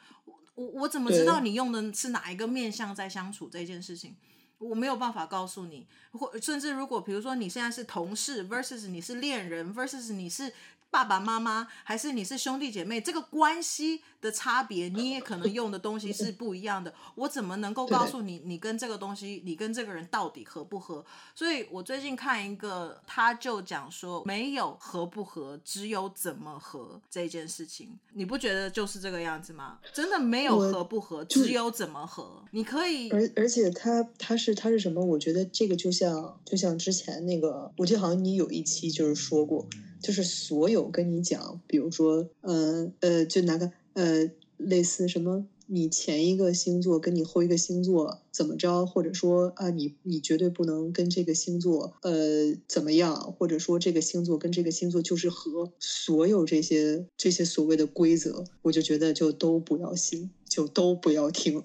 [0.55, 4.15] 我我怎么知道你用的是哪一个面相在相处这件事情？
[4.57, 5.85] 我没有办法告诉你。
[6.11, 10.51] 或甚至如果比如说你现在是同事 versus 你是恋人 versus 你是。
[10.89, 16.93] 爸爸妈妈还是你是兄弟姐妹，这个关系的差别，你也可能用的东西是不一样的。
[17.15, 21.05] 我怎么能够告诉你，你跟这个东西，你跟这个人到底合不合？
[21.35, 27.97] 所以我最近看一个，他就讲说，没有合不合，只有怎么合这件事情。
[28.13, 29.77] 你不觉得就是这个样子吗？
[29.93, 32.43] 真的没有合不合，只有怎么合。
[32.51, 35.03] 你可以，而而且他他是他是什么？
[35.03, 39.67] 我觉得这个就像就像之前那个，我记得好像你有一期就是说过。
[40.01, 61.61] 就是所有跟你讲，比如说，呃呃，就拿个呃，类似什么，你前一个星座跟你后一个星座怎么着，或者说啊，你你绝对不能跟这个星座呃怎么样，或者说这个星座跟这个星座就是合，所有这些这些所谓的规则，我就觉得就都不要信，就都不要听。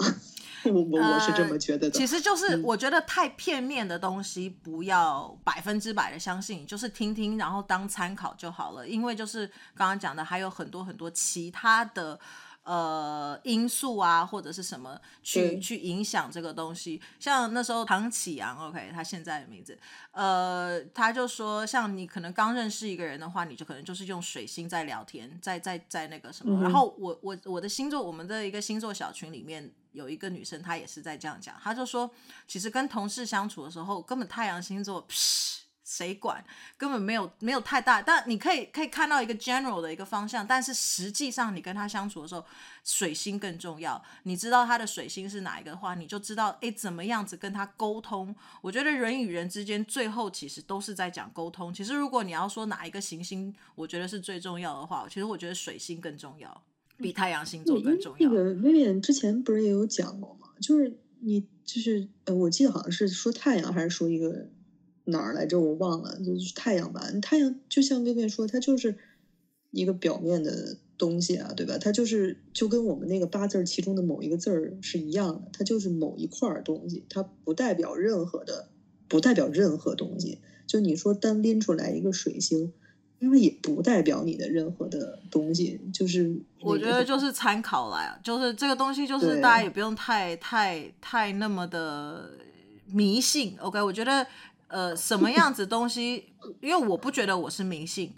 [0.72, 12.18] 我我我是这么觉得的，呃，其实就是我觉得太片面的东西不要百分之百的相信，就是听听然后当参考就好了，因为就是刚刚讲的还有很多很多其他的。
[12.64, 17.02] 呃，因素啊，或者是什么去去影响这个东西？
[17.18, 19.76] 像那时候唐启阳，OK，他现在的名字，
[20.12, 26.60] 呃，他就说，像你可能刚认识一个人的话，你就可能就是用水星在聊天，在在在那个什么。
[26.60, 32.10] 嗯、然后我我我的星座，我们的一个星座小群里面有一个女生，她也是在这样讲，她就说，
[32.46, 35.06] 其实跟同事相处的时候，根本太阳星座，
[35.84, 36.42] 谁管？
[36.78, 42.42] 根本没有没有太大，但你可以可以看到一个 general 的一个方向，但是实际上你跟他相处的时候，
[42.82, 44.02] 水星更重要。
[44.22, 48.34] 你知道他的水星是哪一个的话，你就知道诶怎么样子跟他沟通。
[48.62, 51.74] 我觉得人与人之间最后其实都是在讲沟通。
[51.74, 56.62] 其实如果你要说哪一个行星，我觉得是最重要的话，其实我觉得水星更重要，
[57.02, 58.30] 比太阳星座更重要。
[58.30, 60.48] 那个 Vivian 之前不是也有讲过吗？
[60.60, 64.48] 就是你就是呃，我记得好像是说太阳还是说一个。
[65.04, 65.58] 哪儿来着？
[65.58, 67.10] 我忘了，就是太阳吧。
[67.20, 68.96] 太阳就像薇薇说，它就是
[69.72, 71.76] 一个表面的东西啊，对吧？
[71.76, 78.68] 它就是就跟我们那个八字其中的某一个字儿是一样的，它就是某一块东西，它不代表任何的，
[79.08, 80.38] 不代表任何东西。
[80.68, 82.72] 就你说单拎出来一个水星，
[83.22, 85.80] 因为也不代表你的任何的东西。
[85.94, 92.28] 就是我觉得就是参考来，就是这个东西，就是大家也不用太太太那么的
[92.88, 93.56] 迷信。
[93.58, 94.26] OK，我觉得。
[94.72, 96.24] 呃，什么样子东西？
[96.62, 98.10] 因为我不觉得我是迷信，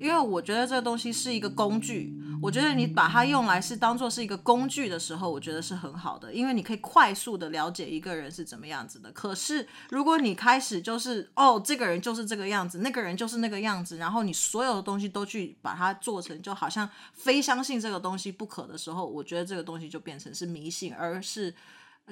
[0.00, 9.12] 因为我觉得这个东西是一个工具，我觉得你把它用来是当做是一个工具的时候，我觉得是很好的，因为你可以快速的了解一个人是怎么样子的。
[9.12, 21.54] 可是如果你开始就是哦，这个人就是这个样子，那个人就是那个样子，然后你所有的东西都去把它做成，就好像非相信这个东西不可的时候，我觉得这个东西就变成是迷信，而是。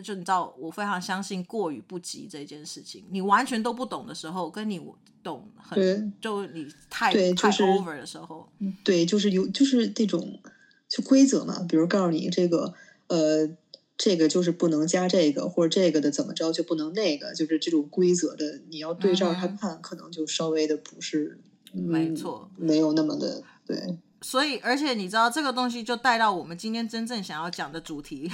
[0.02, 3.04] 就你知道，我非常相信过与不及这件事情。
[3.10, 4.80] 你完全都不懂的时候，跟你
[5.22, 8.48] 懂很，对就你太对、太就是 over 的时候，
[8.84, 10.40] 对，就是有就是那种
[10.88, 12.72] 就规则嘛，比如告诉你这个
[13.08, 13.48] 呃，
[13.96, 21.38] 这个就是不能加这个，或者这个的怎么着就不能那个，就是这种规则的，你要对照他看，嗯、可能就稍微的不是，
[21.72, 23.98] 没错，没有那么的对。
[24.20, 28.28] 所以，而且你知道，这个东西就带到我们今天真正想要讲的主题，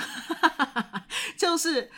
[1.36, 1.90] 就是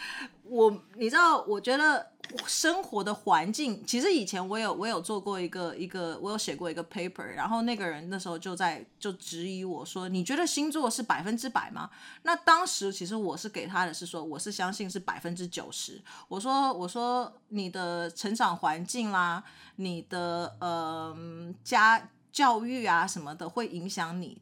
[0.45, 2.13] 我，你知道，我觉得
[2.47, 11.91] 生活的环境，其实以前我有我有做过一个一个，我有写过一个 paper，然后那个人那时候就在就质疑我说，你觉得星座是百分之百吗？
[12.23, 16.03] 那当时其实我是给他的是说，我是相信是百分之九十。
[16.29, 19.43] 我说我说你的成长环境啦，
[19.77, 21.17] 你的呃
[21.63, 22.11] 家。
[22.33, 24.37] 教育啊什么的会影响你，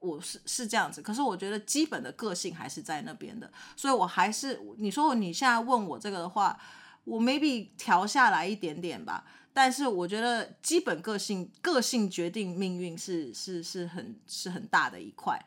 [0.00, 1.02] 我是是这样子。
[1.02, 6.58] 可是我觉得基本的个性还是在那边的，所以我还是你说你现在问我这个的话，
[7.04, 9.24] 我 maybe 调下来一点点吧。
[9.52, 15.44] 但是我觉得基本个性，个性决定命运是是是很是很大的一块。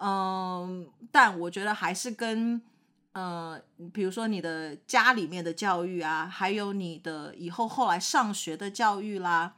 [0.00, 2.60] 嗯，但我觉得还是跟
[3.12, 3.60] 呃，
[3.92, 9.54] 比如说你的家里面的教育啊，还有你的以后后来上学的教育啦。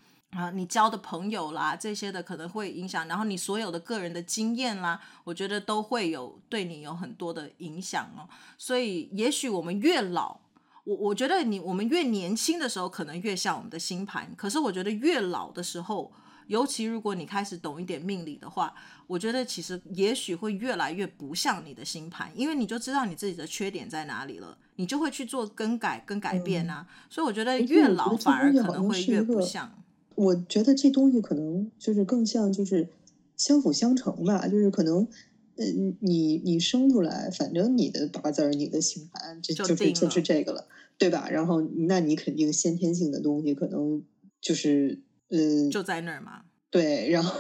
[0.53, 8.29] 你交的朋友啦，这些的可能会影响，然后你所有的个人的经验啦，我觉得都会有对你有很多的影响哦。
[8.59, 10.40] 所以，也许我们越老，
[10.85, 14.33] 我我觉得你我们越年轻的时候，可能越像我们的星盘。
[14.37, 16.12] 可是，我觉得越老的时候，
[16.49, 18.75] 尤其如果你开始懂一点命理的话，
[19.07, 26.85] 我觉得其实也许会越来越不像你的星盘，因为你就知道你自己的缺点在哪里了，你就会去做更改跟改变啊。
[26.88, 29.73] 嗯，所以，我觉得越老反而可能会越不像。
[30.16, 32.88] 我觉得这东西可能就是更像就是
[33.37, 35.09] 相辅相成吧，就是可能，
[35.57, 40.66] 嗯，你你生出来，反正你的八字儿、你的星盘，这就，就是就是这个了，
[40.98, 41.29] 对吧？
[41.31, 44.03] 然后，那你肯定先天性的东西可能
[44.40, 45.00] 就是，
[45.31, 46.42] 嗯，就在那儿嘛。
[46.70, 47.35] 对，然后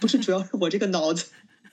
[0.00, 1.24] 不是，主要是我这个脑子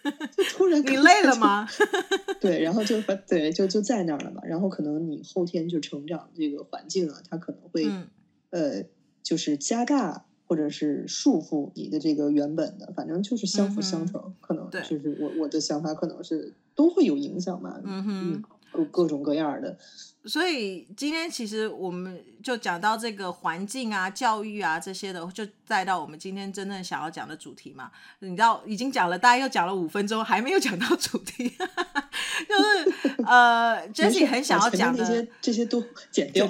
[0.35, 1.67] 就突然你累了吗？
[2.41, 4.41] 对，然后就把对就就在那儿了嘛。
[4.45, 8.09] 然后可能你后天就成长这个环境啊，它可能会，嗯、
[8.49, 8.85] 呃。
[9.23, 19.77] 就是加大或者是束缚你的这个原本的，反正就是相辅相成，嗯、可能就是我我的想法可能是都会有影响吧，嗯哼，各各种各样的。
[20.25, 27.91] 所以今天其实我们就讲到这个环境啊、教育啊这些的，就带到我们今天真正想要讲的主题嘛。
[28.19, 31.49] 你知道已经讲了，大概又讲了五分钟，还没有讲到主题，
[32.47, 36.47] 就是呃， Jessie 很想要讲的这些这些都剪掉。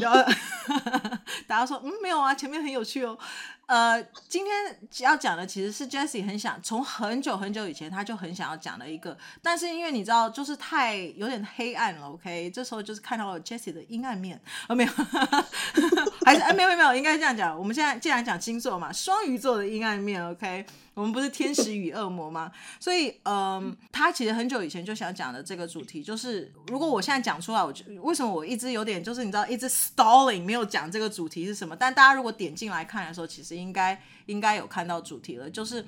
[1.47, 3.17] 大家说嗯没有啊，前面很有趣哦。
[3.65, 4.53] 呃，今天
[4.99, 14.91] 要讲的其实是 Jessie 很想从很久很久以前他就很想要讲的一个，但是因为你知道就是太有点黑暗了，OK，这时候就是看到了 Jessie 的阴暗面哦，没有，
[16.25, 17.57] 还是哎没有没有，应该这样讲。
[17.57, 20.65] 我们现在既然讲星座嘛，双鱼座的阴暗面，OK。
[20.95, 22.51] 我们不是天使与恶魔吗？
[22.79, 31.75] 所以，嗯，他其实很久以前就想讲的这个主题，就是如果我现在讲出来，我就为什么我一直有点就是你知道一直 stalling 没有讲这个主题是什么？
[31.75, 35.83] 但大家如果点进来看的时候，其实应该应该有看到主题了，就是。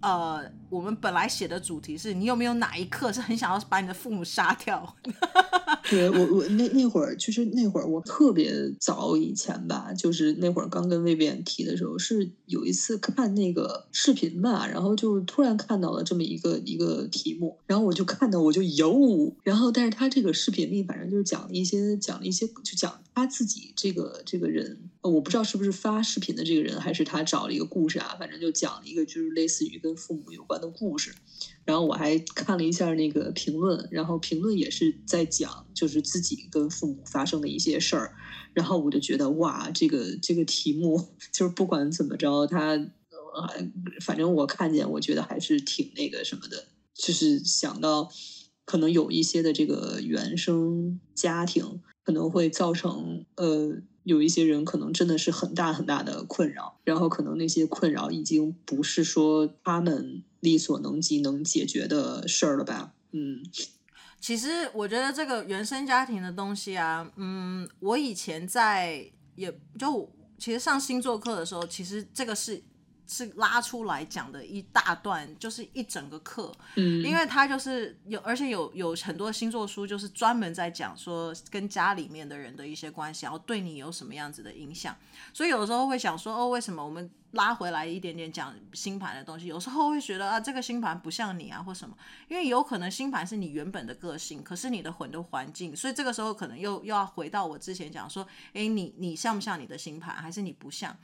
[0.00, 4.96] 呃，我们本来写的主题是你有没有哪一刻是很想要把你的父母杀掉？
[5.90, 29.89] 对我，我那那会儿，其实那会儿我特别早以前吧，就是那会儿刚跟魏弁提的时候，是有一次看那个视频吧，然后就突然看到了这么一个一个题目，然后我就看到我就有，然后但是他这个视频里反正就是讲了一些讲了一些，就讲他自己这个这个人，我不知道是不是发视频的这个人，还是他找了一个故事啊，反正就讲了一个就是类似于跟。
[29.90, 31.12] 跟父母有关的故事，
[31.64, 38.12] 然后我还看了一下那个评论，然后评论也是在讲，就是自己跟父母发生的一些事儿，
[38.54, 42.78] 然后我就觉得哇，这个这个题目就是不管怎么着，他
[44.00, 48.08] 反正我看见，我觉得还是挺那个什么的，就是想到
[48.64, 53.82] 可能有一些的这个原生家庭可能会造成呃。
[54.02, 62.94] 有一些人可能真的是很大很大的困扰，然后可能那些困扰已经不是说他们力所能及能解决的事儿了吧？
[63.12, 63.42] 嗯，
[64.18, 69.04] 其实我觉得这个原生家庭的东西啊，嗯，我以前在
[69.36, 72.60] 也就其实上星座课的时候，其实这个是
[73.12, 84.96] 是拉出来讲的一大段，就是一整个课，嗯，因为他就是有，而且有有很多星座书，就是专门在讲说跟家里面的人的一些关系，然后对你有什么样子的影响。
[85.32, 89.46] 所以有的时候会想说，哦，为什么我们拉回来一点点讲星盘的东西？
[89.46, 91.96] 有时候会觉得啊，这个星盘不像你啊，或什么，
[92.28, 100.96] 因为有可能星盘是你原本的个性，可是你的混的环境，所以这个时候可能又又要回到我之前讲说，诶，你你像不像你的星盘，还是你不像？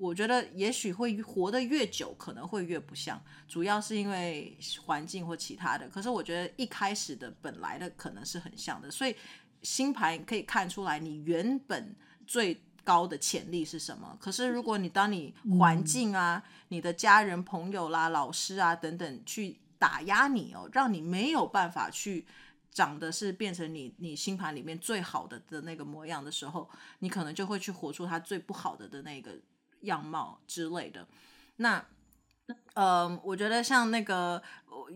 [0.00, 5.86] 我觉得也许会活得越久，可能会越不像，主要是因为环境或其他的。
[5.90, 9.14] 可是我觉得一开始的本来的可能是很像的，所以
[9.60, 11.94] 星盘可以看出来你原本
[12.26, 14.16] 最高的潜力是什么。
[14.18, 22.24] 可是如果你当你环境啊、你的家人、朋友啦、老师啊等等去打压你哦，让你没有办法去
[22.70, 26.66] 长的是变成你你星盘里面最好的的那个模样的时候，
[27.00, 29.38] 你可能就会去活出他最不好的的那个。
[29.80, 31.06] 样貌之类的，
[31.56, 31.84] 那，
[32.74, 34.42] 呃，我觉得像那个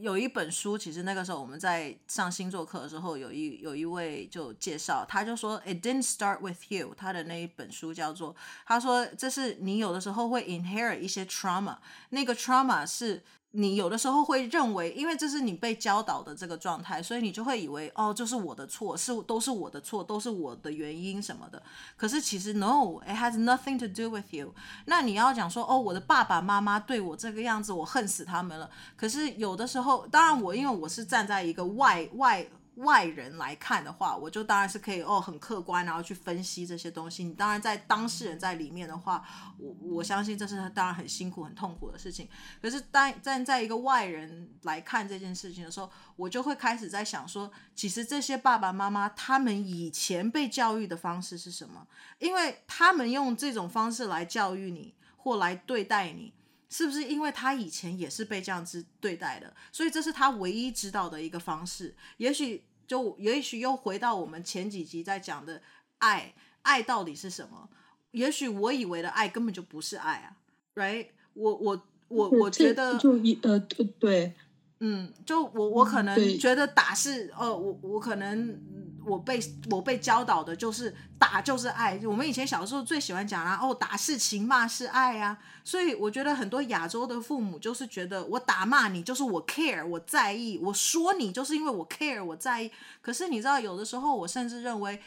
[0.00, 6.94] 有一本书，其实那个时候我们在上星座课的时候，有一有一位就介绍，他就说，It didn't start with you。
[6.94, 8.34] 他的那一本书叫做，
[8.66, 11.76] 他说这是你有的时候会 inherit 一些 trauma，
[12.10, 13.22] 那个 trauma 是。
[13.56, 21.62] 你有的时候会认为，因为这是你被教导的这个状态，所以你就会以为，哦，就是我的错，是都是我的错，都是我的原因什么的。
[21.96, 24.52] 可是其实 no，it has nothing to do with you。
[24.86, 28.68] 那你要讲说，哦，我的爸爸妈妈对我这个样子，我恨死他们了。
[28.96, 32.46] 可是有的时候，当然我因为我是站在一个外外。
[32.76, 37.22] 外人来看的话，我就当然是可以哦，很客观，然后去分析这些东西。
[37.22, 39.24] 你当然在当事人在里面的话，
[39.58, 42.28] 我我相信这是他当然很辛苦、很痛苦的事情。
[42.60, 51.86] 可是当站在一个外人来看这件事情的时候，我就会开始在想说，其实这些爸爸妈妈他们以前被教育的方式是什么？
[52.18, 56.32] 因为他们用这种方式来教育你或来对待你，
[56.76, 59.54] 是不是因为他以前也是被这样子对待的？
[59.70, 61.94] 所以这是他唯一知道的一个方式。
[62.16, 65.62] 也许就也许又回到我们前几集在讲的
[65.98, 67.68] 爱，爱到底是什么？
[68.10, 70.36] 也许我以为的爱根本就不是爱啊
[70.74, 71.06] ，right？
[71.34, 73.56] 我我我我觉得就一呃
[74.00, 74.34] 对，
[74.80, 78.60] 嗯，就我我可能觉得打是呃我我可能。
[79.06, 79.38] 我被
[79.70, 92.70] 我被教导的就是打就是爱，我们以前小时候最喜欢讲啊，哦，打是情，骂是爱啊，所以我觉得很多亚洲的父母就是觉得我打骂你就是我 care 我在意，我说你就是因为我 care 我在意。
[93.00, 95.00] 可是你知道，有的时候我甚至认为，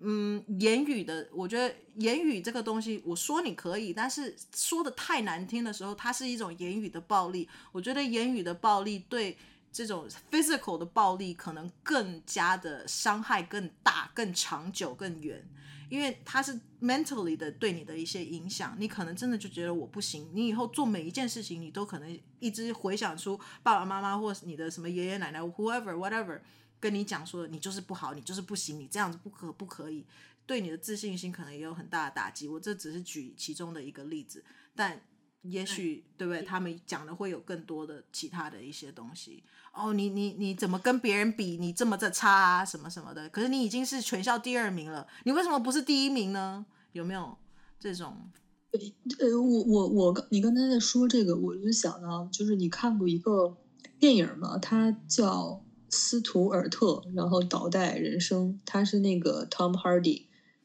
[0.00, 7.48] 嗯，言语的，我觉得言语这个东西，我说你可以，但是说的太难听的时候，它是一种言语的暴力。
[7.72, 9.36] 我觉得言语的暴力对。
[9.72, 15.46] 这种 physical 的暴力可能更加的伤害更大、更长久、更远，
[15.88, 18.74] 因为它是 mentally 的对你的一些影响。
[18.78, 26.40] 你可能真的就觉得我不行，你以后做每一件事情，你都可能一直回想出爸爸妈妈或是你的什么爷爷奶奶，whoever whatever
[26.80, 30.04] 跟你讲说你就是不好，你就是不行，你这样子不可不可以，
[30.46, 32.48] 对你的自信心可能也有很大的打击。
[32.48, 34.44] 我这只是举其中的一个例子，
[34.74, 35.00] 但
[35.42, 36.42] 也许对不对？
[36.42, 39.42] 他们讲的会有更多的其他的一些东西。
[39.72, 41.56] 哦，你你你怎么跟别人比？
[41.56, 43.28] 你这么的差啊，什么什么的。
[43.28, 46.66] 可是你已经是全校第二名了，你为什么不是第一名呢？
[46.92, 47.36] 有没有
[47.78, 48.30] 这种？
[48.72, 53.56] 呃，我我我，你刚才在说这个，我就想到，就是你看过一个
[53.98, 54.58] 电影吗？
[54.58, 55.42] 它叫
[55.88, 60.24] 《斯图尔特》，然后倒带人生，它是那个 Tom Hardy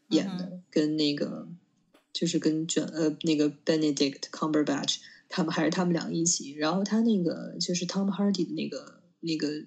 [0.10, 1.48] 演的，嗯、跟那个
[2.14, 6.54] 就是跟卷呃那个 Benedict Cumberbatch，他们还是他们俩一起。
[6.54, 9.02] 然后他那个就是 Tom Hardy 的那个。
[9.26, 9.64] 那个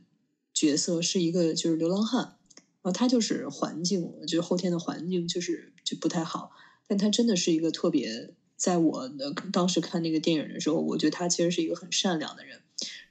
[0.52, 6.50] 角色是一个就是流浪汉，然后他就是环境，就是后天的环境就是就不太好，
[6.86, 12.60] 但他真的是一个特别，在我的当时看那个电影的时候，我觉得他其实是一个很善良的人。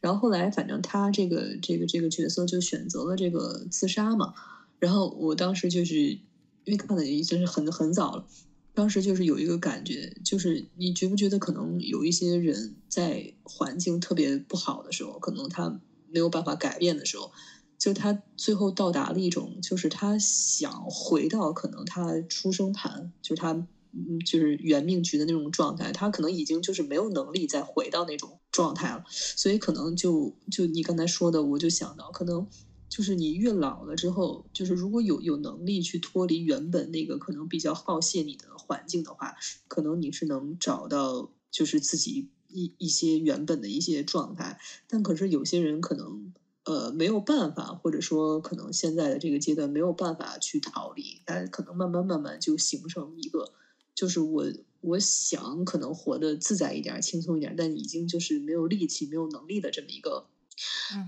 [0.01, 4.36] 然后后来反正他这个这个这个角色就选择了这个自杀嘛。
[4.77, 6.19] 然后我当时就是因
[6.67, 8.27] 为看的已经是很很早了，
[8.76, 15.82] 当时就是有一个感觉，就是你觉不觉得可能有一些人在环境特别不好的时候，可能他。
[16.07, 17.30] 没有办法改变的时候，
[17.78, 23.51] 就他最后到达了一种，就是他想回到可能他出生盘，就是他
[23.91, 32.47] 嗯，就是原命局的那种状态，他可能已经就是没有能力再回到那种状态了，所以可能就就你刚才说的，我就想到，可能
[32.95, 39.35] 就是你越老了之后，就是如果有有能力去脱离原本那个可能比较耗泄你的环境的话，
[39.67, 42.29] 可能你是能找到就是自己。
[42.47, 46.33] 一一些原本的一些状态，但可是有些人可能
[46.63, 53.51] 呃没有办法，或者说可能现在的这个阶段没有办法去逃离，但可能慢慢慢慢就形成一个，
[53.93, 54.45] 就是我
[54.79, 60.27] 我想可能活得自在一点、轻松一点，但已经就是没有力气、没有能力的这么一个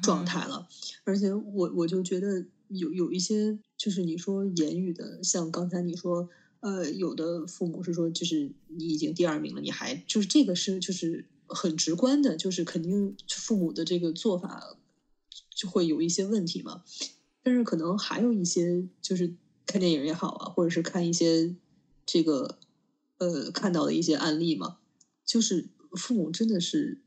[0.02, 0.68] 状态了。
[1.04, 6.30] 而且我我就觉得有有一些，就是你说言语的，像刚才你说，
[6.60, 14.78] 呃，有的父母是说，就是你已经第二名了，你还就是这个是就是很直观的，就是肯定父母的这个做法
[15.50, 16.84] 就会有一些问题嘛。
[17.44, 19.34] 但是可能还有一些，就是
[19.66, 21.56] 看电影也好啊，或者是看一些
[22.06, 22.58] 这个。
[23.20, 24.78] 呃，看到的一些案例嘛，
[25.26, 27.02] 就是父母真的是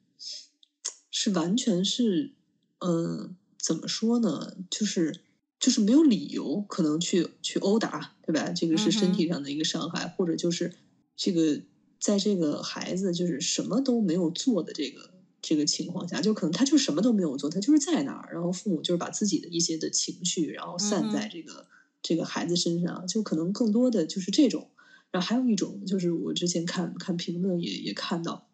[1.10, 2.32] 是完全是，
[2.78, 4.54] 嗯、呃，怎么说呢？
[4.70, 5.20] 就是
[5.58, 8.50] 就是没有理由可能去去殴打，对吧？
[8.52, 10.72] 这个是身体上的一个伤害，嗯、或者就是
[11.16, 11.60] 这个
[11.98, 15.10] 在这个孩子就是什么都没有做的这个
[15.42, 21.66] 这个情况下，就可能他就什么都没有做，他就是在那儿，然后父母就是把自己的一些的情绪，然后散在这个、嗯、
[22.02, 24.70] 这个孩子身上，就可能更多的就是这种。
[25.10, 28.48] 然后还有一种，就是我之前看看评论也也看到，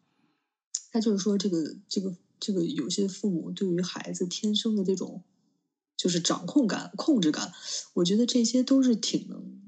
[0.91, 5.23] 他就是说这个这个这个有些父母对于孩子天生的这种
[5.97, 7.53] 就是掌控感、控制感，
[7.95, 9.61] 我觉得这些都是挺能，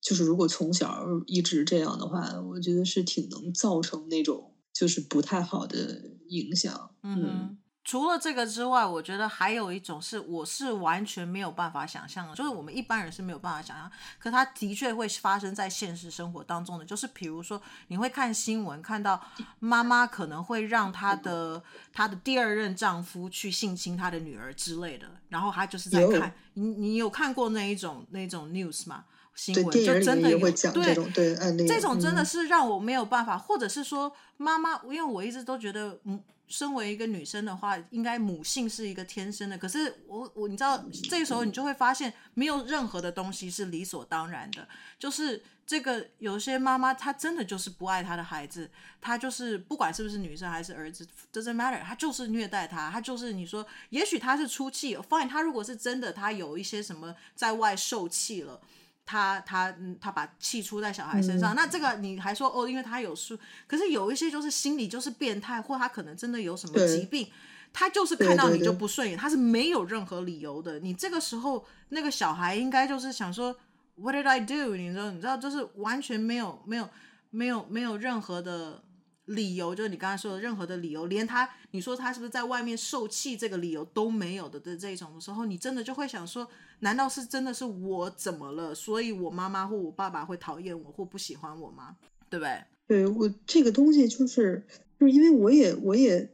[0.00, 6.90] 就是如果从小一直这样的话，我觉得是挺能造成那种就是不太好的影响。
[7.02, 7.58] 嗯。
[7.86, 19.20] 嗯除了这个之外，我觉得还有一种是，我是完全没有办法想象的，就是我们一般人是没有办法想象，可它的确会发生在现实生活当中的，就是比如说你会看新闻，看到
[19.60, 21.62] 妈妈可能会让她的
[21.92, 29.04] 她的第二任丈夫去性侵她的女儿之类的，然后她就是在看，你你有看过那一种那种 news 吗？
[29.36, 36.20] 新闻就真的有对这种对案例，这种真的是让我没有办法，或者是说妈妈，因为我一直都觉得嗯。
[36.48, 39.58] 身为一个女生的话，应该母性是一个天生的。
[39.58, 40.80] 可是我我你知道，
[41.10, 44.68] 这个时候你就会发现，没有任何的东西是理所当然的。
[44.96, 48.70] 就是这个有些妈妈，她真的就是不爱她的孩子，
[49.00, 58.60] 她就是不管是不是女生还是儿子，doesn't matter，她就是虐待他，她就是你说，也许她是出气，fine，她如果是真的，她有一些什么在外受气了。
[59.06, 67.28] 他他嗯，他把气出在小孩身上，嗯、那这个你还说哦，因为他有书，可是有一些就是心里就是变态，或他可能真的有什么疾病，
[67.72, 70.80] 他就是看到你就不顺眼，他是没有任何理由的。
[70.80, 73.56] 你这个时候那个小孩应该就是想说
[73.94, 74.74] ，What did I do？
[74.76, 76.88] 你知道，你知道，就是完全没有没有
[77.30, 78.82] 没有没有任何的。
[79.26, 86.48] 理由就是你刚才说的任何的理由，连他你说他是不是在外面受气这个理由都没有的的这种的时候，你真的就会想说，
[86.80, 88.74] 难道是真的是我怎么了？
[88.74, 91.96] 所以我妈妈或我爸爸会讨厌我或不喜欢我吗？
[92.28, 92.64] 对不对？
[92.86, 94.64] 对，我这个东西就是
[94.98, 96.30] 就是因为我也我也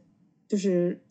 [0.47, 1.01] 就是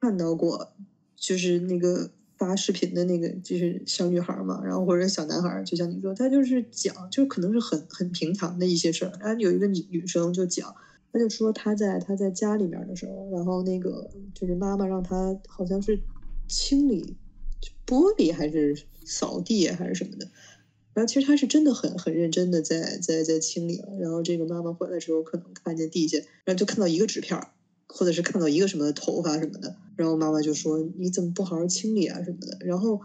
[0.00, 0.72] 看到过，
[1.16, 10.74] 就是那个发视频的那个就是小女孩嘛，然后或者小男孩，就像你说，他就是讲，就可能是很很平常的一些事儿，然后有一个女女生就讲。
[11.12, 15.96] 她就说她在她在家里面的时候，然后那个就是妈妈让她好像是
[16.48, 17.16] 清理
[17.86, 20.28] 玻璃还是扫地还是什么的，
[20.94, 23.88] 然后其实他是真的很很认真的在在在清理了。
[24.00, 27.48] 然后这个妈妈回来之后，可能看见地下，然后就看到一个纸片儿，
[27.88, 32.56] 或者是看到一个什么头发什么的，然后妈妈就说你怎么不好好清理啊什么的。
[32.60, 33.00] 然后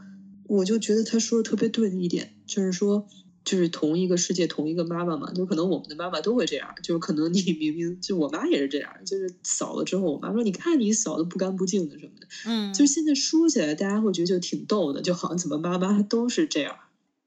[0.48, 3.08] 我就觉得他说的特别对的一点就是说。
[3.50, 16.78] 就是同一个世界，同一个妈妈嘛，就可能我们的妈妈都会这样，就是可能你明明就我妈也是这样，就是扫了之后，我妈说你看你扫的不干不净的什么的，嗯，就是现在说起来，大家会觉得就挺逗的，就好像怎么妈妈都是这样。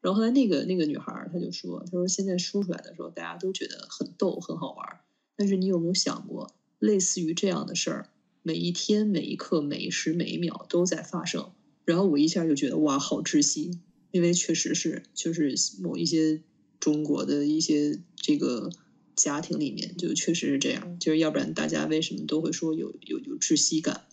[0.00, 5.00] 然后后来那个那个女孩她就说，她说现在说出来的时候，大家都觉得很逗很好玩，
[5.36, 8.06] 但是你有没有想过，类似于这样的事儿，
[8.42, 11.50] 每一天每一刻每一时每一秒都在发生。
[11.84, 13.80] 然后我一下就觉得哇，好窒息。
[14.12, 16.40] 因为确实是，就是某一些
[16.78, 18.70] 中国的一些这个
[19.16, 24.04] 家庭里面，就确实是这样，就是要不然大家为什么都会说有有有窒息感？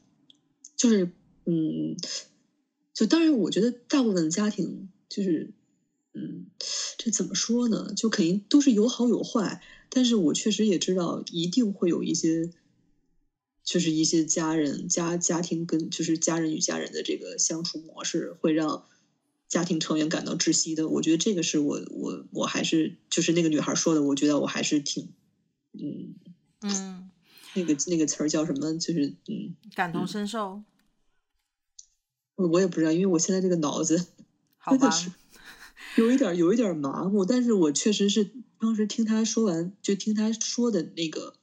[0.78, 1.12] 就是
[1.46, 1.98] 嗯，
[2.94, 5.52] 就当然我觉得大部分家庭就是
[6.14, 6.46] 嗯，
[6.98, 7.94] 这怎么说呢？
[7.94, 12.50] 就肯定都是有好有坏，但是我确实也知道一定会有一些，
[13.66, 18.88] 就是一些家人家家庭跟就是家人与家人的这个相处模式会让。
[19.50, 25.10] 家庭成员感到窒息的，我觉得这个是我我我还是就是那个女孩说的，我觉得我还是挺
[25.74, 26.16] 嗯
[26.62, 27.10] 嗯，
[27.56, 28.78] 那个那个词儿叫什么？
[28.78, 30.62] 就是嗯，感同身受。
[32.36, 33.98] 我我也不知道，因为我现在这个脑子
[34.70, 35.12] 真的是
[35.96, 38.30] 有一点有一点麻木，但是我确实是
[38.60, 41.34] 当时听他说完，就听他说的那个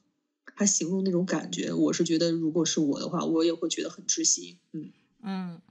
[0.55, 4.57] 他形容那种感觉，我是觉得如果是我的话，我也会觉得很窒息。
[4.73, 4.91] 嗯
[5.23, 5.61] 嗯。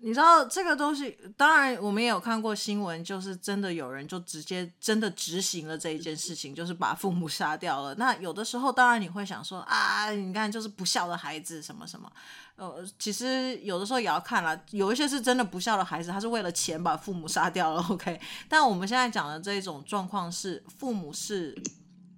[0.00, 7.92] 你知道这个东西，当然我们也有看过新闻，就是真的有人就直接真的执行了这一件事情，就是把父母杀掉了。
[7.96, 12.10] 那有的时候，当然你会想说啊，你看就是不孝的孩子什么什么。
[12.54, 17.84] 呃，其实有的时候也要看啦，有一些是真的不孝的孩子，他是为了钱把父母杀掉了。
[17.90, 21.60] OK，但我们现在讲的这种状况是，父母是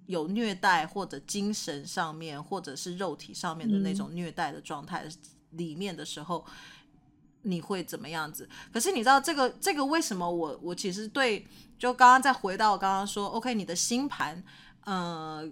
[0.05, 5.03] 有虐待或者精神上面或者是肉体上面的那种虐待的状态
[5.49, 6.45] 里面的时候。
[7.43, 8.47] 你会怎么样子？
[8.71, 11.45] 可是你知道这个这个为什么我我其实对
[11.77, 14.43] 就刚刚再回到我刚刚说，OK，你的星盘，
[14.85, 15.49] 呃，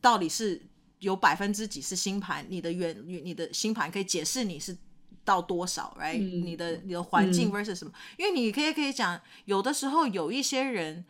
[0.00, 0.60] 到底是
[1.00, 2.46] 有百分之几是星盘？
[2.48, 4.76] 你的原你的星盘可以解释你是
[5.24, 7.92] 到多少，right？、嗯、你的你的环境 versus 什么？
[7.92, 11.04] 嗯、因为你可以可以讲，有的时候有一些人，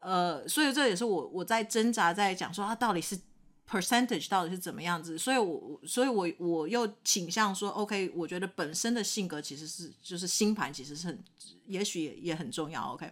[0.00, 3.18] 呃，所以这也是我我在挣扎在讲说他到底是。
[3.70, 5.16] Percentage 到底是怎么样子？
[5.18, 11.18] 所以我，所以我，我又倾向说，OK，我觉得本身的性格其实是，就是星盘其实是很，
[11.66, 12.92] 也许也也很重要。
[12.92, 13.10] OK，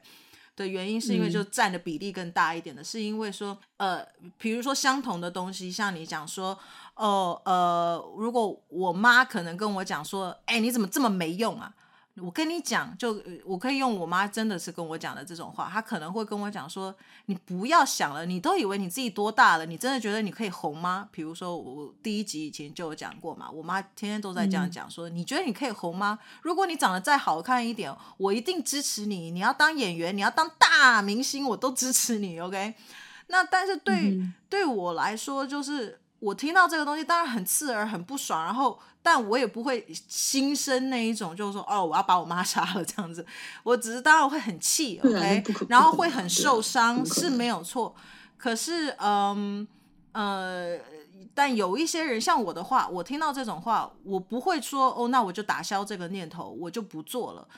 [0.57, 6.59] 的原因是因为就占的比例更大一点的，嗯、是因为说，呃，比如说相同的东西，像你讲说，
[6.95, 11.75] 哦，呃，如果我妈可能跟我讲说，哎，你怎么这么没用啊？
[12.17, 16.95] 我跟你讲，就我可以用我妈真的是跟我讲的这种话，她可能会跟我讲说
[17.27, 26.19] ：“你不要想了，你都以为你自己多大了，你真的觉得你可以红吗？”比如说我第一集以前就有讲过嘛，我妈天天都在这样讲说：“你觉得你可以红吗？
[26.43, 29.31] 如果你长得再好看一点，我一定支持你。
[29.31, 32.41] 你要当演员，你要当大明星，我都支持你。
[32.41, 32.75] ”OK？
[33.29, 38.79] 那但是对、嗯、对我来说，就是我听到这个东西，当然很刺耳，很不爽，然后。
[39.03, 43.25] 但我也不会心生那一种，就是说，哦，我要把我妈 杀了这样子。
[43.63, 47.95] 我只是当然会很气，OK，然后会很受伤，是没有错。
[48.37, 49.67] 可是，嗯
[50.13, 50.77] 呃，
[51.33, 57.49] 但有一些人像我的话，我听到这种话，我不会说，哦，那我就打消这个念头，我就不做了。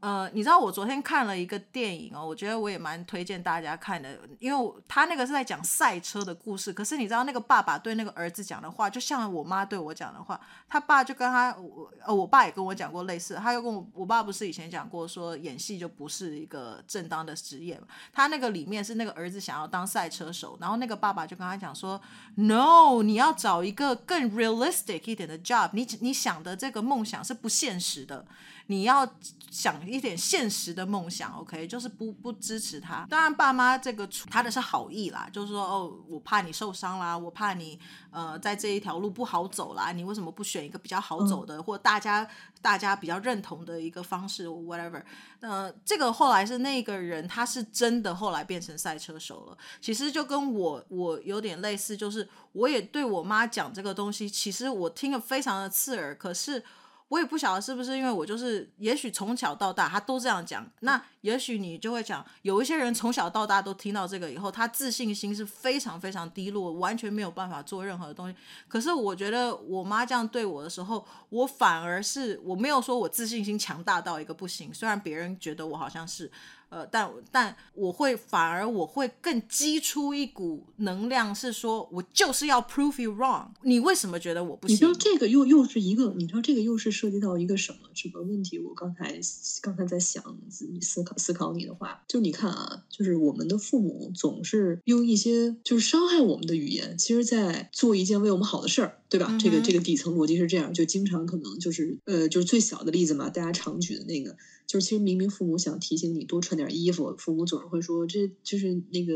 [0.00, 6.72] 呃，你知道我昨天看了一个电影哦，我觉得我也蛮推荐大家看的，因为他那个是在讲赛车的故事。
[6.72, 13.34] 可是你知道那个爸爸对那个儿子讲的话，就像我妈对我讲的话，他爸就跟他，我呃，我爸也跟我讲过类似。
[13.34, 17.88] 他又跟我，我爸不是以前讲过说演戏就不是一个正当的职业嘛？
[18.12, 22.00] 他那个里面是那个儿子想要当赛车手，然后那个爸爸就跟他讲说
[22.36, 28.24] ，No，你要找一个更 realistic 一点的 job，你你想的这个梦想是不现实的。
[28.70, 29.06] 你要
[29.50, 33.06] 想一点现实的梦想，OK，就是不不支持他。
[33.08, 42.28] 当然，爸妈这个他的是好意啦，就是说哦，我怕你受伤啦，我怕你呃在这一条路不好走啦，你为什么不选一个比较好走的，嗯、或大家
[42.60, 45.02] 大家比较认同的一个方式，whatever。
[45.40, 49.56] 呃，这个后来是那个人，他是真的后来变成赛车手了。
[49.80, 56.62] 其实就跟我我有点类似，就是我也对我妈讲这个东西，其实我听了非常的刺耳，可是。
[57.08, 60.70] 我也不晓得是不是因为我就是，也许从小到大他都这样讲。
[60.80, 68.36] 那也许你就会讲，有一些人从小到大都听到这个以后，他自信心是非常非常低落，完全没有办法做任何的东西。
[68.66, 76.30] 可是我觉得我妈这样对我的时候，我反而是我没有说我自信心强大到一个不行，虽然别人觉得我好像是。
[76.70, 83.46] 呃，但但我会反而我会更激出一股能量，是说我就是要 prove you wrong。
[83.62, 84.74] 你为什么觉得我不行？
[84.74, 88.58] 你知道这个又又是一个，你知道这个又是涉及到一个什么什么问题？
[88.58, 89.18] 我刚才
[89.62, 90.22] 刚才在想，
[90.70, 99.26] 你思考思考你的话，就你看啊，就是我们的父母总是用一些就是伤害我们的语言，其实在做一件为我们好的事儿，对吧？
[99.30, 104.36] 嗯、这个这个底层逻辑是这样，就经常可能就是呃，就是最小的例子嘛，大家常举的那个。
[104.66, 109.14] 就是其实明明父母想提醒你多穿点衣服，父母总是会说，这就是那个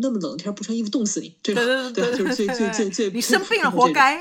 [0.00, 1.62] 那么冷的天不穿衣服冻死你，对吧？
[1.62, 4.18] 对，对，对，对，就是最最最最你生病了活该。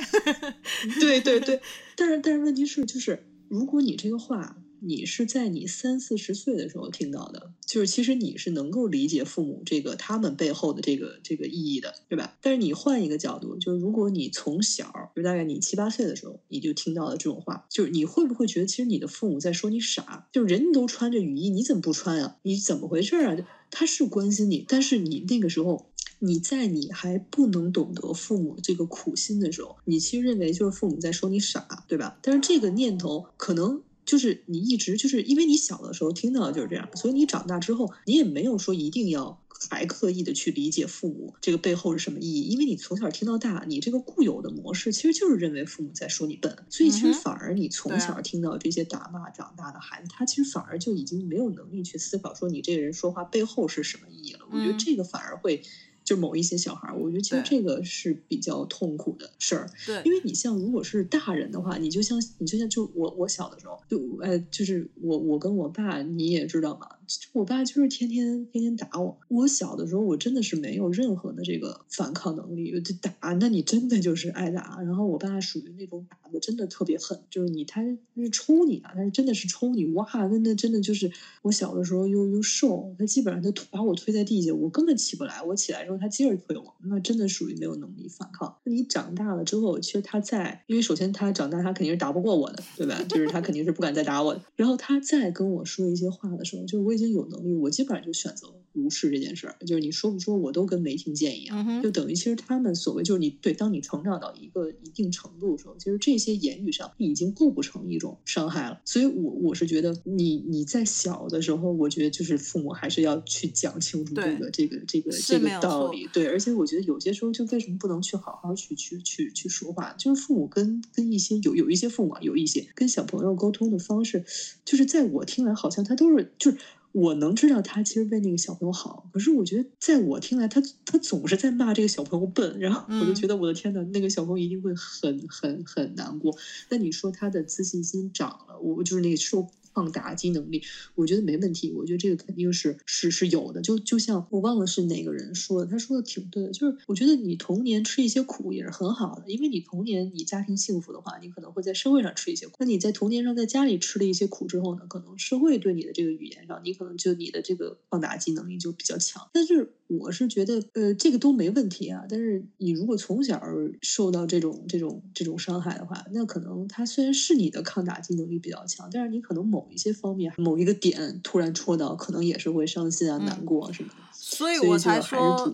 [1.00, 1.62] 对对对，
[1.96, 4.58] 但是但是问题是就是如果你这个话。
[4.86, 12.38] 你是在你三四十岁的时候听到的，就是其实你是能够理解父母这个他们背后的这个这个意义的，对吧？
[12.42, 20.28] 但是你换一个角度，就是如果你从小就大概你七八岁的时候你就听到了这种话，就是你会不会觉得其实你的父母在说你傻？
[20.34, 22.38] 就人都穿着雨衣，你怎么不穿啊？
[22.44, 23.38] 你怎么回事啊？
[23.72, 32.20] 他是关心你，但是你那个时候你在你还不能懂得父母这个苦心的时候，你其实认为就是父母在说你傻，对吧？
[32.22, 33.82] 但是这个念头可能。
[34.06, 54.40] 就是你一直就是因为你小的时候听到的就是这样，所以你长大之后你也没有说一定要还刻意的去理解父母这个背后是什么意义，因为你从小听到大，你这个固有的模式其实就是认为父母在说你笨，所以其实反而你从小听到这些打骂长大的孩子，他其实反而就已经没有能力去思考说你这个人说话背后是什么意义了。
[54.52, 55.64] 我觉得这个反而会
[56.04, 59.70] 就某一些小孩，我觉得其实这个是比较痛苦的事儿。
[59.86, 66.88] 对，因为你像如果是大人的话，你就像你就像就我我小的时候，就呃就是我我跟我爸，你也知道嘛，
[67.32, 69.18] 我爸就是天天天天打我。
[69.30, 74.82] 我小的时候，我真的是没有任何的这个反抗能力，就打，那你真的就是挨打。
[74.82, 85.98] 然后我爸属于那种打的真的特别狠，就是你他他是抽你啊，他是真的是抽你，哇，那那真的就是我小的时候又又瘦，他基本上他把我推在地下，我根本起不来，我起来之后。
[86.04, 88.54] 他接着推我，那真的属于没有能力反抗。
[88.66, 93.02] 你长大了之后，其实他在，因为首先他长大，他肯定是打不过我的，对吧？
[93.08, 94.42] 就是他肯定是不敢再打我的。
[94.58, 99.56] 然后他再跟我说一些话的时候，就我已经有能力，我基本上就选择无视这件事儿。
[99.66, 101.82] 就是你说不说，我都跟没听见一样。
[101.82, 108.82] 就等于其实他们所谓就是你对，当你成长到一个一定程度的时候，其实这些言语上已经构不成一种伤害了。
[108.86, 116.08] 所以我我是觉得你，你你在小的时候，我觉得就是父母还是要去讲清楚这个这个这个这个道理。
[116.14, 119.94] 对，而且我觉得有些时候，就为什么不能去好好去去去去说话？
[119.98, 124.24] 就是父母跟跟一些有有一些父母，有一些跟小朋友沟通的方式，
[124.66, 126.58] 就是在我听来，好像他都是就是
[126.94, 136.36] 我能知道他其实为那个小朋友好，可是我觉得在我听来，他他总是在骂这个小朋友笨，然后我就觉得我的天呐，那个小朋友一定会很很很难过。
[136.70, 139.48] 那你说他的自信心长了，我就是那个受。
[139.74, 140.62] 抗打击能力，
[140.96, 141.72] 我觉得没问题。
[141.72, 143.62] 我觉得这个肯定是是是有的。
[143.62, 146.52] 就就像我忘了是哪个人说的，他说的挺对的。
[146.52, 152.54] 就是我觉得你童年吃一些苦也是很好的，因为你童年你家庭幸福的话，你可能会在社会上吃一些苦。
[152.60, 159.30] 那你在童年上在家里吃了一些苦之后呢，可能社会对你的这个语言上，你可能就你的这个抗打击能力就比较强。
[159.34, 162.06] 但是我是觉得，呃，这个都没问题啊。
[162.10, 163.42] 但是你如果从小
[163.82, 173.96] 受到这种这种这种伤害的话，那可能他虽然是你的抗打击能力比较强，但是你可能某一些方面某一个点突然戳到，可能也是会伤心啊、嗯、难过什么的。
[174.16, 175.54] 所以我才说，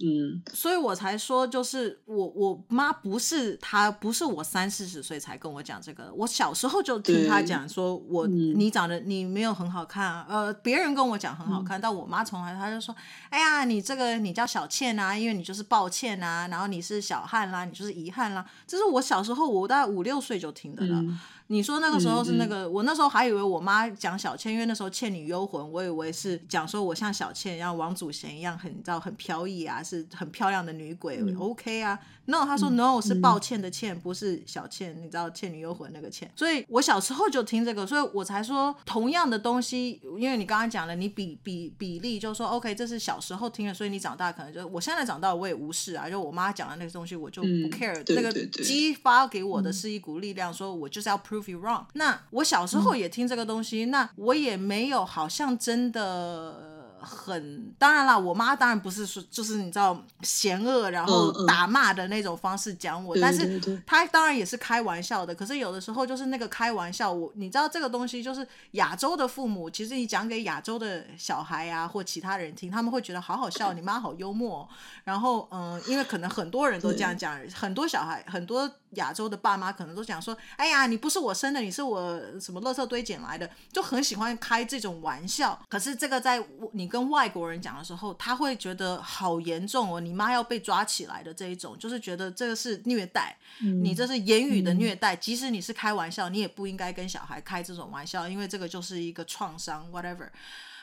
[0.00, 12.94] 嗯，所以我才说，就是我我妈不是她，不是我三四十岁才跟我讲这个，我小时候就听她讲说，我、嗯、你长得你没有很好看啊，呃，别人跟我讲很好看，嗯、但我妈从来她就说，
[13.30, 20.96] 哎呀，你这个你叫小倩啊，因为你就是抱歉啊，然后你是小汉啦，你就是遗憾啦，这是我小时候我大概五六岁就听的了。
[21.00, 21.18] 嗯
[21.48, 31.98] 你说那个时候是那个，我那时候还以为我妈讲小倩，因为那时候《倩女幽魂》，我以为是讲说我像小倩一样，王祖贤一样很，你知道很飘逸啊，是很漂亮的女鬼、嗯、，OK 啊。
[32.28, 36.28] No，他说 No，是抱歉的歉，不是小倩，你知道《倩女幽魂》那个倩。
[36.34, 48.32] 所以我小时候就听这个，所以我才说同样的东西，因为你刚刚讲了，你比比比例，就是说 OK，这是小时候听的，所以你长大可能就我现在长大我也无视啊，就我妈讲的那个东西我就不 care，那、嗯、个
[48.64, 51.84] 激发给我的是一股力量，说我就是要 prove you wrong。
[51.94, 56.74] 那我小时候也听这个东西，那我也没有好像真的。
[56.98, 65.32] 很当然了，我妈当然不是说就是你知道嫌恶然后打骂的那种方式讲我，嗯嗯、但是她当然也是开玩笑的。
[65.32, 74.68] 可是有的时候就是那个开玩笑，我你知道这个东西就是亚洲的父母，其实你讲给亚洲的小孩啊或其他人听，他们会觉得好好笑，你妈好幽默。
[75.04, 78.68] 然后嗯，因为可能很多人都这样讲，很多小孩很多。
[78.96, 85.58] 亚洲的爸妈可能都讲说：“哎呀，你不是我生的，你是我什么垃圾堆捡来的。”就很喜欢开这种玩笑。
[85.68, 95.14] 可是这个在你跟外国人讲的时候，他会觉得好严重哦，你妈要被抓起来的这一种，就是觉得这个是虐待，嗯、你这是言语的虐待。
[95.14, 100.28] 嗯、即使你是开玩笑，你也不应该跟小孩开这种玩笑，因为这个就是一个创伤，whatever。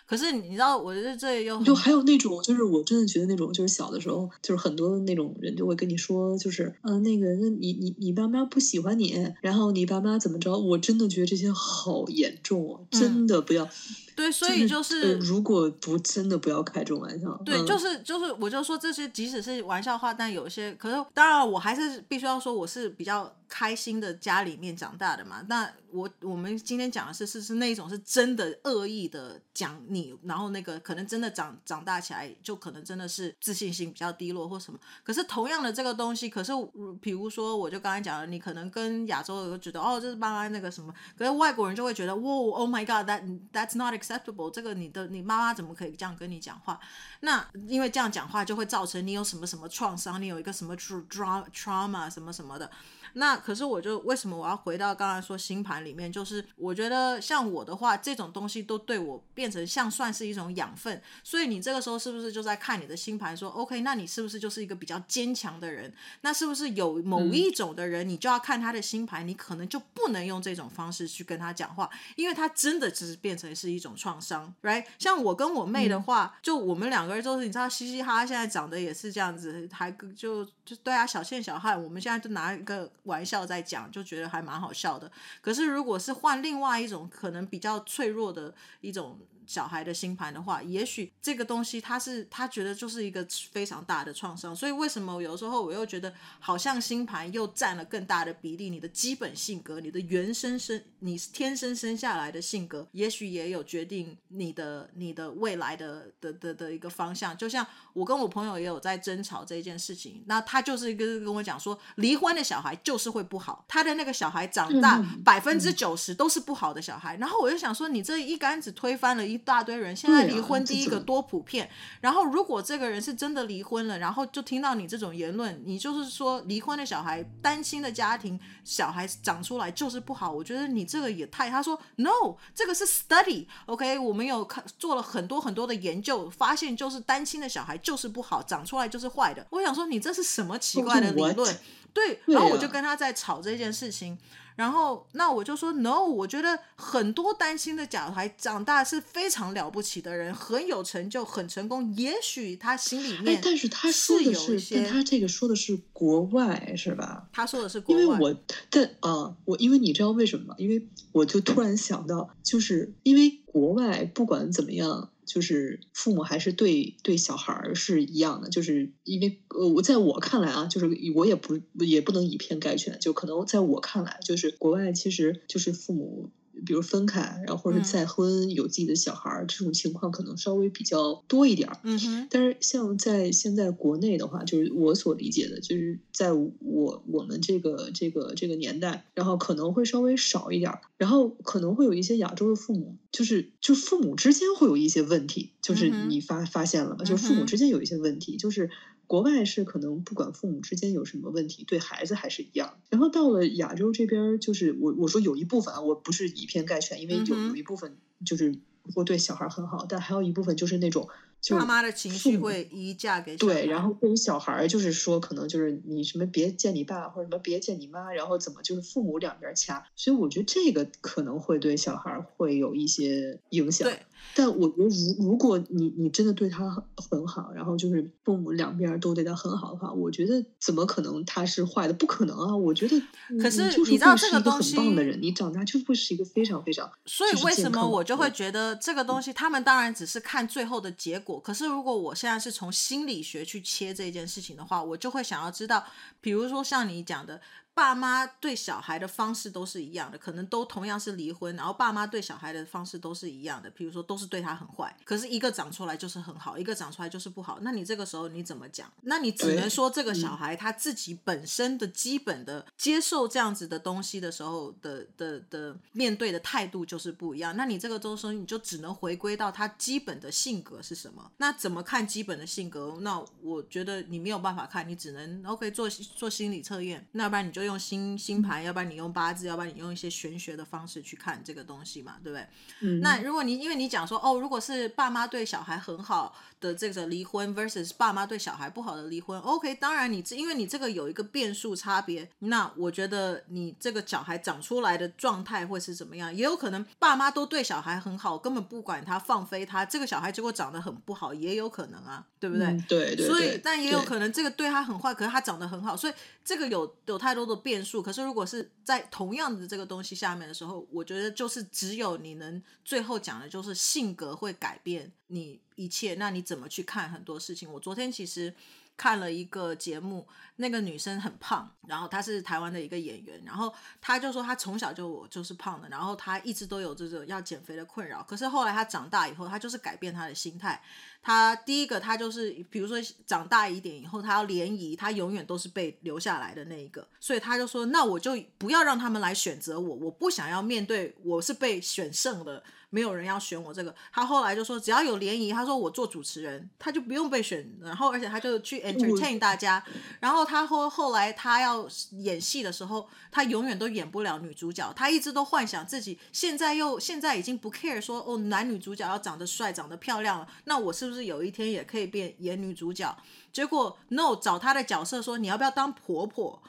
[0.06, 10.58] 可是你知道，我觉得这又就还有那种，就是我真的觉得那种，就是小的时候，就是很多那种人就会跟你说，就是嗯、呃，那个，那你你你爸妈不喜欢你，然后你爸妈怎么着？
[10.60, 13.66] 我真的觉得这些好严重哦，真的不要。
[13.66, 13.70] 嗯
[14.16, 17.30] 对，所以就是、就是呃，如果不真的不要开这种玩笑。
[17.46, 25.44] 对，就是就是，我就说这些，即使是玩笑话，但有些，可是当然，我还是必须要说，我是比较开心的家里面长大的嘛。
[25.48, 34.80] 那我我们今天讲的是是是那一种是真的恶意的讲你，然后那个可能真的长长大起来就可能真的是自信心比较低落或什么。
[35.04, 36.52] 可是同样的这个东西，可是
[37.00, 43.22] 比如说，我就刚才讲了，你可能跟亚洲人都觉得哦，这是爸妈那个什么，可是外国人就会觉得哇，Oh my God，that
[43.54, 46.78] that's not acceptable，这个你的你妈妈怎么可以这样跟你讲话？
[47.22, 52.70] 那因为这样讲话就会造成你有什么什么创伤，你有一个什么 trauma trauma 什么什么的。
[53.16, 56.12] 那可是我就为什么我要回到刚才说星盘里面？
[56.12, 61.00] 就是我觉得像我的话，这种东西都对我变成像算是一种养分。
[61.24, 65.94] 所以你这个时候是不是就在看你的星盘说，OK，那你是不是就是一个比较坚强的人？
[66.22, 74.86] 那是不是有某一种的人，你就要看他的星盘，你可能就不能用这种方式去跟他讲话，因为他真的只是变成是一种种创伤，right？
[74.98, 85.12] 像我跟我妹的话，嗯、就我们两个人都是你知道嘻嘻哈哈，现在长得也是这样子，还就就对啊，小倩小汉，我们现在就拿一个玩笑在讲，就觉得还蛮好笑的。
[85.42, 89.20] 可是如果是换另外一种可能比较脆弱的一种。
[89.46, 98.70] 小孩的星盘的话，也许这个东西他是他觉得就是一个非常大的创伤，所以为什么有时候我又觉得好像星盘又占了更大的比例？
[98.70, 107.38] 你的基本性格，你的原生生，你天生生下来的性格，也许也有决定你的你的未来的的的的一个方向。
[107.38, 117.18] 就像我跟我朋友也有在争吵这件事情，那他就是一个跟我讲说，离婚的小孩就是会不好，他的那个小孩长大百分之九十都是不好的小孩。
[117.18, 119.33] 然后我就想说，你这一竿子推翻了。
[119.34, 121.70] 一大堆人现在离婚，第一个多普遍。
[122.00, 130.32] 然后，如果这个人是真的离婚了，然后就听到你这种言论，你就是说离婚的小孩、单亲的家庭小孩长出来就是不好。
[130.32, 131.50] 我觉得你这个也太……
[131.50, 133.98] 他说 “No”，这个是 study，OK？
[134.00, 139.46] 我们有看做了很多很多的研究，发现就是单亲的小孩就是不好，长出来就是坏的。
[139.50, 141.60] 我想说，你这是什么奇怪的理论？
[141.94, 144.18] 对，然后我就跟他在吵这件事情。
[144.56, 151.94] 然后，那我就说 no，我觉得很多单亲的小孩长大是非常了不起的人，很有成就，很成功。
[151.96, 157.28] 也许他心里面，但是他说的是，是但他这个说的是国外，是吧？
[157.32, 158.02] 他说的是国外。
[158.02, 158.36] 因为我，
[158.70, 160.56] 但啊、呃，我因为你知道为什么吗？
[160.58, 165.10] 因为我就突然想到，就是因为国外不管怎么样。
[165.26, 176.30] 就是父母还是对对小孩儿是一样的，就是因为呃，我在我看来啊，就是我也不也不能以偏概全，就可能在我看来，就是国外其实就是父母。
[176.66, 181.78] 比如分开，然后或者再婚，有自己的小孩儿，嗯、这种情况可能稍微比较多一点儿。
[181.84, 182.28] 嗯哼。
[182.30, 197.04] 但是像在现在国内的话，就是我所理解的，就是在我我们这个这个这个年代，然后可能会稍微少一点儿，然后可能会有一些亚洲的父母，就是就父母之间会有一些问题，就是你发、嗯、发现了吗？
[197.04, 198.70] 就是父母之间有一些问题，就是。
[199.08, 202.78] 国外是可能不管父母之间有什么问题，对孩子还是一样。
[202.90, 207.96] 然后到了亚洲这边，就是我我说有一部分啊，我不是以偏概全，因为有有一部分
[208.26, 208.56] 就是
[208.94, 211.08] 会对小孩很好，但还有一部分就是那种。
[211.44, 213.36] 就爸妈的情绪会移嫁给。
[213.36, 223.90] 对，然后对于小孩就是说，可能就是你什么别见你爸或者什么别见你妈，然后怎么就是父母两边掐，所以我觉得这个可能会对小孩会有一些影响。
[223.90, 224.00] 对，
[224.36, 226.70] 但我觉得如如果你你真的对他
[227.10, 231.94] 很好，然后就是父母两边都对他很好的话，我觉得怎么可能他是坏的？
[231.94, 232.56] 不可能啊！
[232.56, 233.00] 我觉得，
[233.40, 236.92] 可是你知道这个东西，很棒的人，你长大就会是一个非常非常。
[237.06, 241.40] 所以为什么我就会觉得这个东西，他们当然只是看最后的结果。
[241.40, 245.86] 可是，如果我现在是从心理学去切这件事情的话，我就会想要知道，
[246.20, 247.40] 比如说像你讲的。
[247.76, 258.92] 爸妈对小孩的方式都是一样的，可能都同样是离婚，然后爸妈对小孩的方式都是一样的，比如说都是对他很坏，可是一个长出来就是很好，一个长出来就是不好，那你这个时候你怎么讲？
[259.02, 267.58] 那你只能说这个小孩他自己本身的基本的接受这样子的东西的时候的的的面对的态度就是不一样。
[267.58, 271.32] 那你这个周生你就只能回归到他基本的性格是什么？
[271.38, 272.96] 那怎么看基本的性格？
[273.02, 277.63] 那我觉得你没有办法看，你只能 OK 做做心理测验，那要不然你就。
[277.66, 282.48] 用星星盘，要不然你用八字，要不然你用一些玄学的方式去看这个东西嘛，对不对？
[282.82, 296.34] 嗯，那如果你因为你讲说哦，如果是爸妈对小孩很好的这个离婚 versus 爸妈对小孩不好的离婚，OK，当然你这因为你这个有一个变数差别，那我觉得你这个小孩长出来的状态会是怎么样？
[296.34, 302.66] 也有可能爸妈都对小孩很好，根本不管他放飞他，这个小孩结果长得很不好，也有可能啊，对不对？
[302.68, 303.28] 嗯、对，对对。
[303.28, 308.02] 所以，但也有可能这个对他很坏，可是他长得很好，所以这个有有太多的变数。
[308.02, 316.16] 可是如果是在同样的这个东西下面的时候，我觉得就是只有你能最后讲的就是性格会改变你一切。
[316.16, 317.72] 那你怎么去看很多事情？
[317.72, 318.54] 我昨天其实
[318.96, 320.28] 看了一个节目，
[320.58, 328.22] 那个女生很胖，然后她是台湾的一个演员，然后她就说她从小就我就是胖的，然后她一直都有这种要减肥的困扰。
[328.24, 330.82] 可是后来她长大以后，她就是改变她的心态。
[331.24, 342.62] 他第一个，他就是比如说长大一点以后，他要联谊，他永远都是被留下来的那一个，所以他就说，那我就不要让他们来选择我，我不想要面对我是被选剩的。
[342.90, 349.84] 没有人要选我这个，他后来就说只要有联谊，他说我做主持人，他就不用被选，然后而且他就去 entertain 大家。
[350.20, 354.94] 然后他后后来他要演戏的时候，他永远都演不了女主角。
[354.96, 363.16] 他一直都幻想自己现在又现在已经不 care 说哦，男女主角要长得帅、长得漂亮了，那我是不是有一天也可以变演女主角？
[363.52, 366.62] 结果 no 找她的角色说，你要不要当婆婆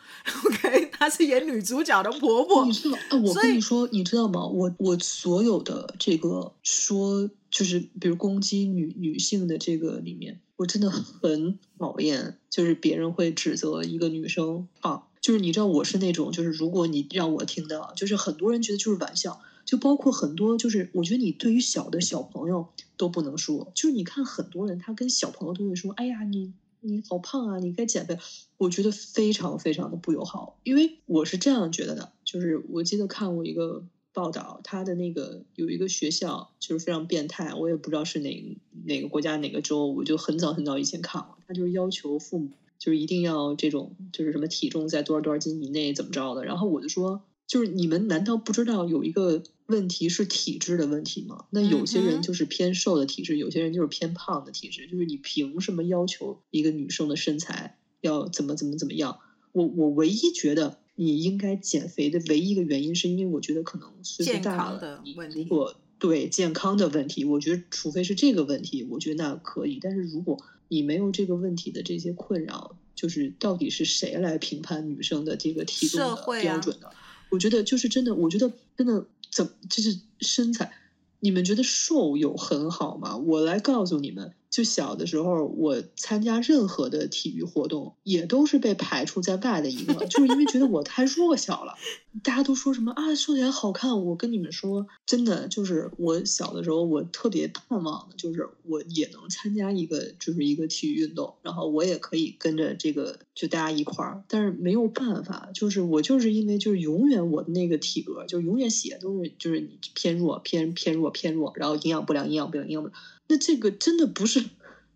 [0.47, 2.65] ？OK， 她是演女主角的婆婆。
[2.67, 2.99] 你知道？
[3.11, 4.47] 哎，我跟你说，你知道吗？
[4.47, 26.53] 我我所有的这个说，就是比如攻击女女性的这个里面，我真的很讨厌，就是别人会指责一个女生啊，就是你知道我是那种，就是如果你让我听到，就是很多人觉得就是玩笑，就包括很多，就是我觉得你对于小的小朋友都不能说，就是你看很多人他跟小朋友都会说，哎呀你。
[26.87, 27.59] 你好胖啊！
[27.61, 28.19] 你该减肥。
[28.59, 47.23] 我觉得非常非常的不友好，因为我是这样觉得的，就是我记得看过一个报道，他的那个有一个学校就是非常变态，我也不知道是哪哪个国家哪个州，我就很早很早以前看了，他就是要求父母就是一定要这种就是什么体重在多少多少斤以内怎么着的，然后我就说，
[47.55, 49.45] 就是你们难道不知道有一个？
[49.67, 51.47] 问题是体质的问题吗？
[51.49, 54.87] 那有些人就是偏瘦的体质，嗯、有些人就是偏胖的体质。
[54.87, 59.21] 就是你凭什么要求一个女生的身材要怎么怎么怎么样？
[59.53, 69.79] 我我唯一觉得你应该减肥的唯一一个原因，是因为我觉得可能岁数大了，你如果对健康的问题，我觉得除非是这个问题，我觉得那可以。
[69.81, 76.89] 但是如果你没有这个问题的这些困扰，就是到底是谁来评判女生的这个体重的标准呢？
[76.89, 76.95] 啊、
[77.31, 79.07] 我觉得就是真的，我觉得真的。
[79.31, 80.73] 怎就是身材？
[81.19, 83.17] 你们觉得瘦有很好吗？
[83.17, 84.33] 我来告诉你们。
[84.55, 91.75] 就小的时候，我参加任何的体育活动，也都是被排除在外的一个，就是因为觉得我太弱小了。
[92.23, 94.05] 大家都说什么啊，瘦起来好看。
[94.05, 104.23] 我跟你们说，真的就是我小的时候，我特别盼望的就是我也能参加一个，就是一个体育运动，然后我也可以跟着这个就大家一块儿。
[104.29, 113.01] 但是没有办法，就是我就是因为就是永远我的那个体格，就永远写都是就是你偏弱偏偏弱偏弱，然后营养不良，营养不良，营养不良。
[113.27, 114.43] 那这个真的不是，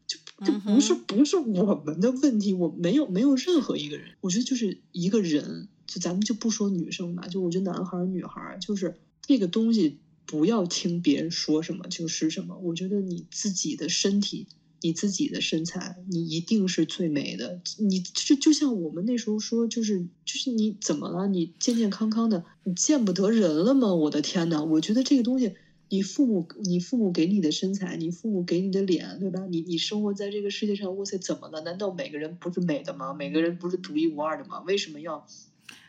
[0.07, 14.47] 就就不是不是我们的问题，我没有没有任何一个人，我觉得就是一个人，就咱们就不说女生吧，就我觉得男孩儿女孩儿，就是这个东西不要听别人说什么就是什么，我觉得你自己的身体，
[14.83, 21.26] 你自己的身材，你一定是最美的，你就就像我们那时候说，就是就是你怎么了？
[21.29, 23.95] 你健健康康的，你见不得人了吗？
[23.95, 25.55] 我的天呐，我觉得这个东西。
[25.91, 29.47] 你父母，你父母给你的身材，你父母给你的脸，对吧？
[29.47, 31.62] 你你生活在这个世界上，哇塞，怎么了？
[31.62, 33.14] 难道每个人不是美的吗？
[33.14, 34.61] 每个人不是独一无二的吗？
[34.66, 35.26] 为什么要？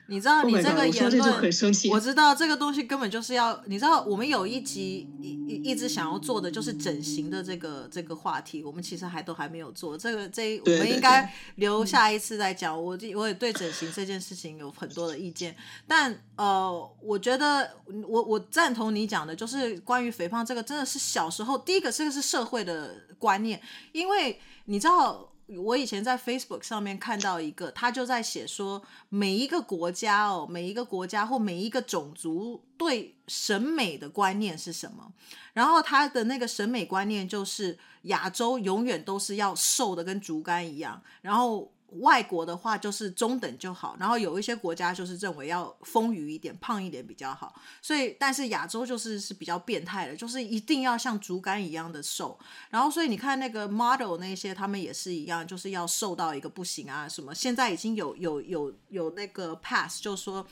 [0.10, 1.52] 你知道你这个言论，
[1.92, 9.98] 我知道这个东西根本就是要，你知道我们有一集一一一直想要做的就是整形的这个这个话题，我们其实还都还没有做。
[9.98, 12.76] 这个这一我们应该留下一次再讲。
[12.76, 15.56] 我我也对整形这件事情有很多的意见，
[15.88, 17.70] 但呃，我觉得
[18.08, 25.30] 我我赞同你讲的，就是关于肥胖这个，真的是小时候第一个这个是社会的观念，因为你知道。
[25.58, 35.12] 我以前在 Facebook 上面看到一个，他就在写说，每一个国家哦，每一个国家或每一个种族对审美的观念是什么？
[35.54, 41.72] 然后他的那个审美观念就是亚洲永远都是要瘦的跟竹竿一样，然后。
[42.00, 47.54] 外国的话就是中等就好，然后有一些国家就是认为要丰腴一点、胖一点比较好。
[47.82, 52.38] 所以，但是亚洲就是是比较变态的，就是一定要像竹竿一样的瘦。
[52.70, 57.34] 然后，所以你看那个 model 那些，他们也是一样，就是要瘦到一个不行啊什么。
[57.34, 60.46] 现在已经有有有有那个 pass，就是说。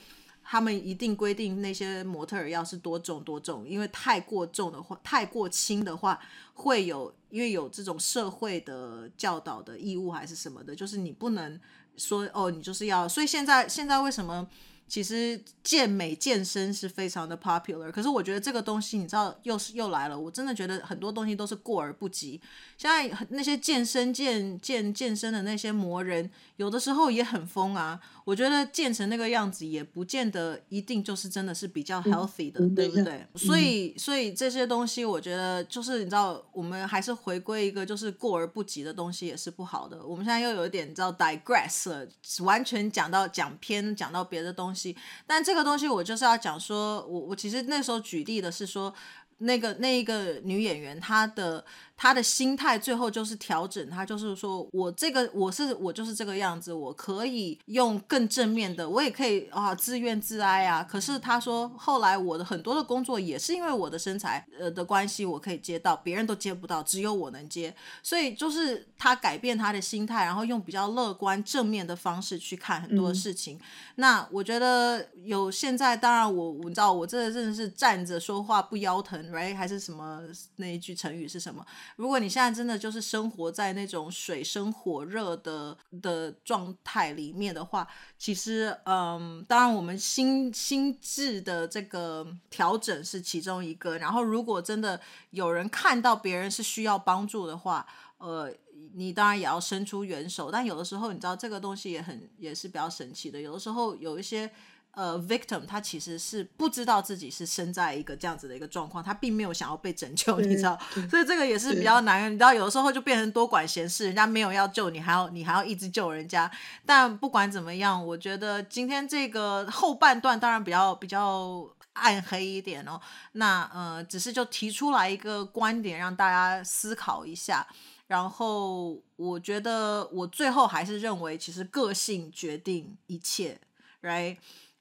[0.50, 6.18] 他们一定规定那些模特儿要是多重多重，因为太过重的话，太过轻的话
[6.54, 11.60] 会有，因为有这种社会的教导的义务还是什么的，就是你不能
[11.98, 13.06] 说哦，你就是要。
[13.06, 14.48] 所以现在现在为什么？
[14.88, 22.40] 其实健美健身是非常的 popular，可是我觉得这个东西你知道又是又来了，我真的觉得很多东西都是过而不及。
[22.78, 28.00] 现在那些健身健健健身的那些魔人，有的时候也很疯啊。
[28.28, 33.14] 我觉得健成那个样子也不见得一定就是真的是比较 healthy 的，嗯、对不对？
[33.14, 40.06] 嗯、所以所以这些东西我觉得就是你知道，我们还是回归一个就是过而不及的东西也是不好的。
[40.06, 42.06] 我们现在又有一点你知道 digress 了，
[42.40, 44.94] 完全讲到讲偏讲到别的东西。
[45.26, 48.92] 但这个东西我就是要讲说，我我其实那时候举例的是说，
[49.38, 51.64] 那个那一个女演员，她的
[51.98, 60.86] 她的心态最后就是调整，他就是说我这个我是我就是这个样子，我可以用更正面的，我也可以啊自怨自哀啊。
[60.88, 67.74] 可是他说后来我的很多的工作也是因为我的身材呃的关系，我可以接到，别人都接不到，只有我能接。
[68.00, 73.56] 所以就是他改变他的心态，然后用比较乐观正面的方式去看很多事情。
[73.56, 73.60] 嗯、
[73.96, 79.18] 那我觉得有现在，当然我我知道我这真的是站着说话不腰疼。
[79.32, 79.56] Right?
[79.56, 80.20] 还是什么
[80.56, 81.66] 那一句成语是什么？
[81.96, 87.86] 如果你现在真的就是生活在那种水深火热的的状态里面的话，
[88.16, 93.98] 其实，嗯，当然我们心心智的这个调整是其中一个。
[93.98, 97.86] 然后，如果真的有人看到别人是需要帮助的话，
[98.18, 98.52] 呃，
[98.94, 100.50] 你当然也要伸出援手。
[100.50, 103.40] 但有的时候，你知道这个东西也很也是比较神奇的。
[103.40, 104.50] 有的时候有一些。
[104.92, 110.76] 呃，victim 他其实是不知道自己是身在一个这样子的一个状况，他并没有想要被拯救，你知道，
[111.08, 112.28] 所以这个也是比较难。
[112.32, 116.50] 你知道，有的时候就变成多管闲事，人家没有要救你，还要你还要一直救人家。
[116.84, 123.00] 但不管怎么样，我觉得今天这个后半段当然比较比较暗黑一点哦。
[123.32, 127.64] 那呃，只是就提出来一个观点，让大家思考一下。
[128.08, 133.60] 然后我觉得我最后还是认为，其实个性决定一切
[134.02, 134.38] ，right？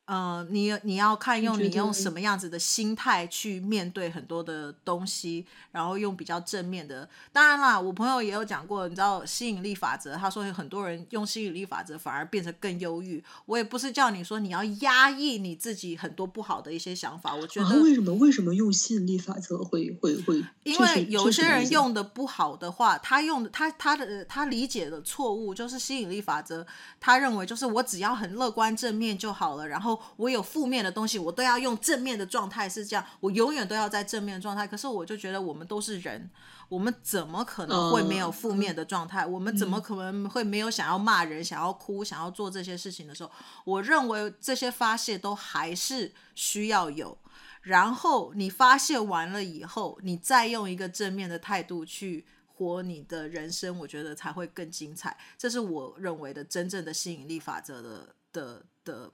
[0.08, 7.08] 呃，你你要看用你用什么样子的心态去面对很多的东西，然后用比较正面的。
[7.34, 13.22] 当然啦，我朋友也有讲过，你知道吸引力法则，他说有很多人用吸引力法则反而变成更忧郁。
[13.45, 20.41] 我也不是叫你说你要压抑你自己很多不好的一些想法，我觉得、啊、为什么为什么用吸引力法则会会会？
[20.64, 26.66] 因为有些人用的不好的话，他用的他他的他理解的错误就是吸引力法则，
[26.97, 29.96] 他认为就是我只要很乐观正面就好了，然后。
[30.15, 34.67] 我有负面的东西，我都要用正面的状态，是这样，我永远都要在正面状态。
[34.67, 36.29] 可是我就觉得我们都是人，
[36.69, 39.25] 我们怎么可能会没有负面的状态？
[39.25, 43.31] 我们怎么可能会没有想要骂人、想要哭、想要做这些事情的时候？
[43.65, 47.17] 我认为这些发泄都还是需要有。
[47.61, 55.17] 然后你发泄完了以后，你再用一个正面的态度去活你的人生，我觉得才会更精彩。
[55.37, 59.11] 这是我认为的真正的吸引力法则的的的。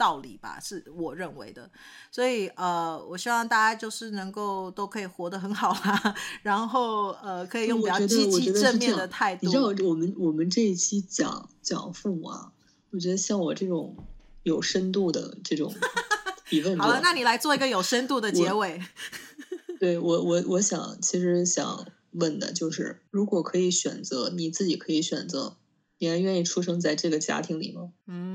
[0.00, 1.70] 道理吧，是我认为的，
[2.10, 9.44] 所以呃，我希望大家就是能够都可以活得很好啦，然后呃，可以用比较积极正面的态度。
[9.44, 12.52] 你知道，我们我们这一期讲讲父母啊，
[12.92, 13.94] 我觉得像我这种
[14.42, 15.70] 有深度的这种
[16.48, 18.80] 提问，好了，那你来做一个有深度的结尾。
[18.80, 25.56] 我对我我我想其实想问的就是，如果可以选择，你自己可以选择，
[25.98, 27.92] 你还愿意出生在这个家庭里吗？
[28.06, 28.29] 嗯。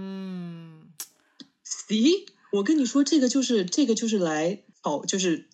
[1.90, 5.48] 咦，我跟你说，这个就是这个就是来哦，就是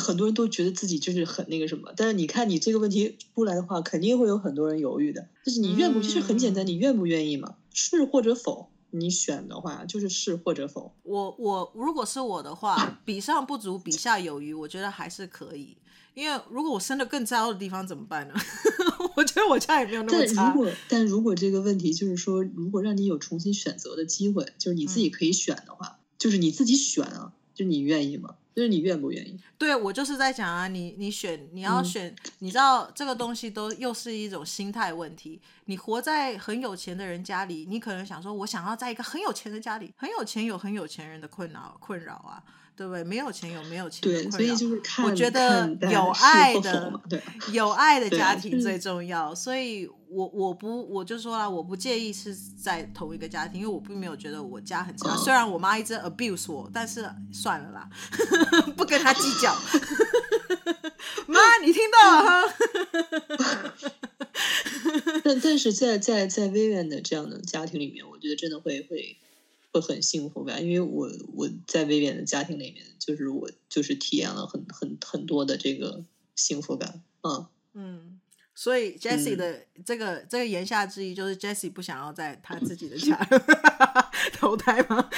[0.00, 5.28] 很多人都觉得自己就是很那个什么，但是你看你这个问题出来的话，肯定会有很多人犹豫的。
[5.44, 7.56] 就是你愿不，就是很简单，你愿不愿意嘛？
[7.72, 10.94] 是或者否，你选的话就是是或者否。
[11.02, 15.76] 我我如果是我的话，比上不足，比下有余，我觉得还是可以。
[16.14, 18.34] 因为如果我生的更糟的地方怎么办呢？
[19.16, 20.34] 我觉得我家也没有那么差。
[20.34, 28.36] 但如果但如果这个问题就是说，如果让你有重新选择的机会，就是你自己可以选的话，嗯、就是你自己选啊，就你愿意吗？
[28.56, 29.38] 就是你愿不愿意？
[29.58, 35.38] 对，我就是在讲啊，你你选你要选，嗯、你知道这个东西都又是一种心态问题。
[35.66, 42.42] 你活在很有钱的人家里，你可能想说，我想要在一个很有钱的家里，很有钱有很有钱人的困扰困扰啊。
[42.76, 43.02] 对不对？
[43.02, 44.38] 没有钱有没有钱的困扰。
[44.38, 46.92] 对，所以就是看，我觉得有爱的，
[47.52, 49.34] 有爱的家庭最重要。
[49.34, 55.14] 所以我我不我就说了，我不介意是在同一个家庭，因为我并没有觉得我家很差。
[55.14, 57.88] 嗯、虽然我妈一直 abuse 我，但是算了啦，
[58.76, 59.56] 不跟她计较。
[61.26, 62.54] 妈，你听到了哈？
[65.24, 69.16] 但但是在在在 Vivian 的这样的家庭里面，我觉得真的会会。
[69.80, 76.04] 会很幸福吧，因为我我在威廉的家庭里面，就是我就是体验了很很很多的这个
[76.34, 77.46] 幸福感，嗯。
[77.78, 78.15] 嗯，
[78.58, 83.14] 所以 Jessie 的这个、嗯、这个言下之意就是 Jessie 不想要在他自己的家
[84.32, 85.10] 投胎吗？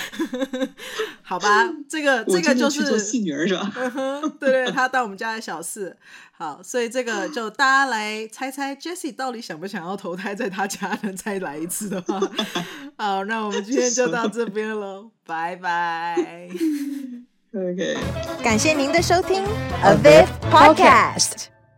[1.23, 3.73] 好吧，这个这个就是做戏女儿是吧？
[4.41, 5.97] 对对，他当我们家的小四。
[6.33, 11.13] 好，所以这个就大家来猜猜 Jessie 到底想不想要投胎在他家呢？
[11.13, 12.19] 再来一次的话，
[12.99, 16.17] 好，那我们今天就到这边喽，拜拜。
[17.55, 17.97] OK，
[18.43, 19.45] 感谢您的收听
[19.85, 21.58] ，A Viv Podcast。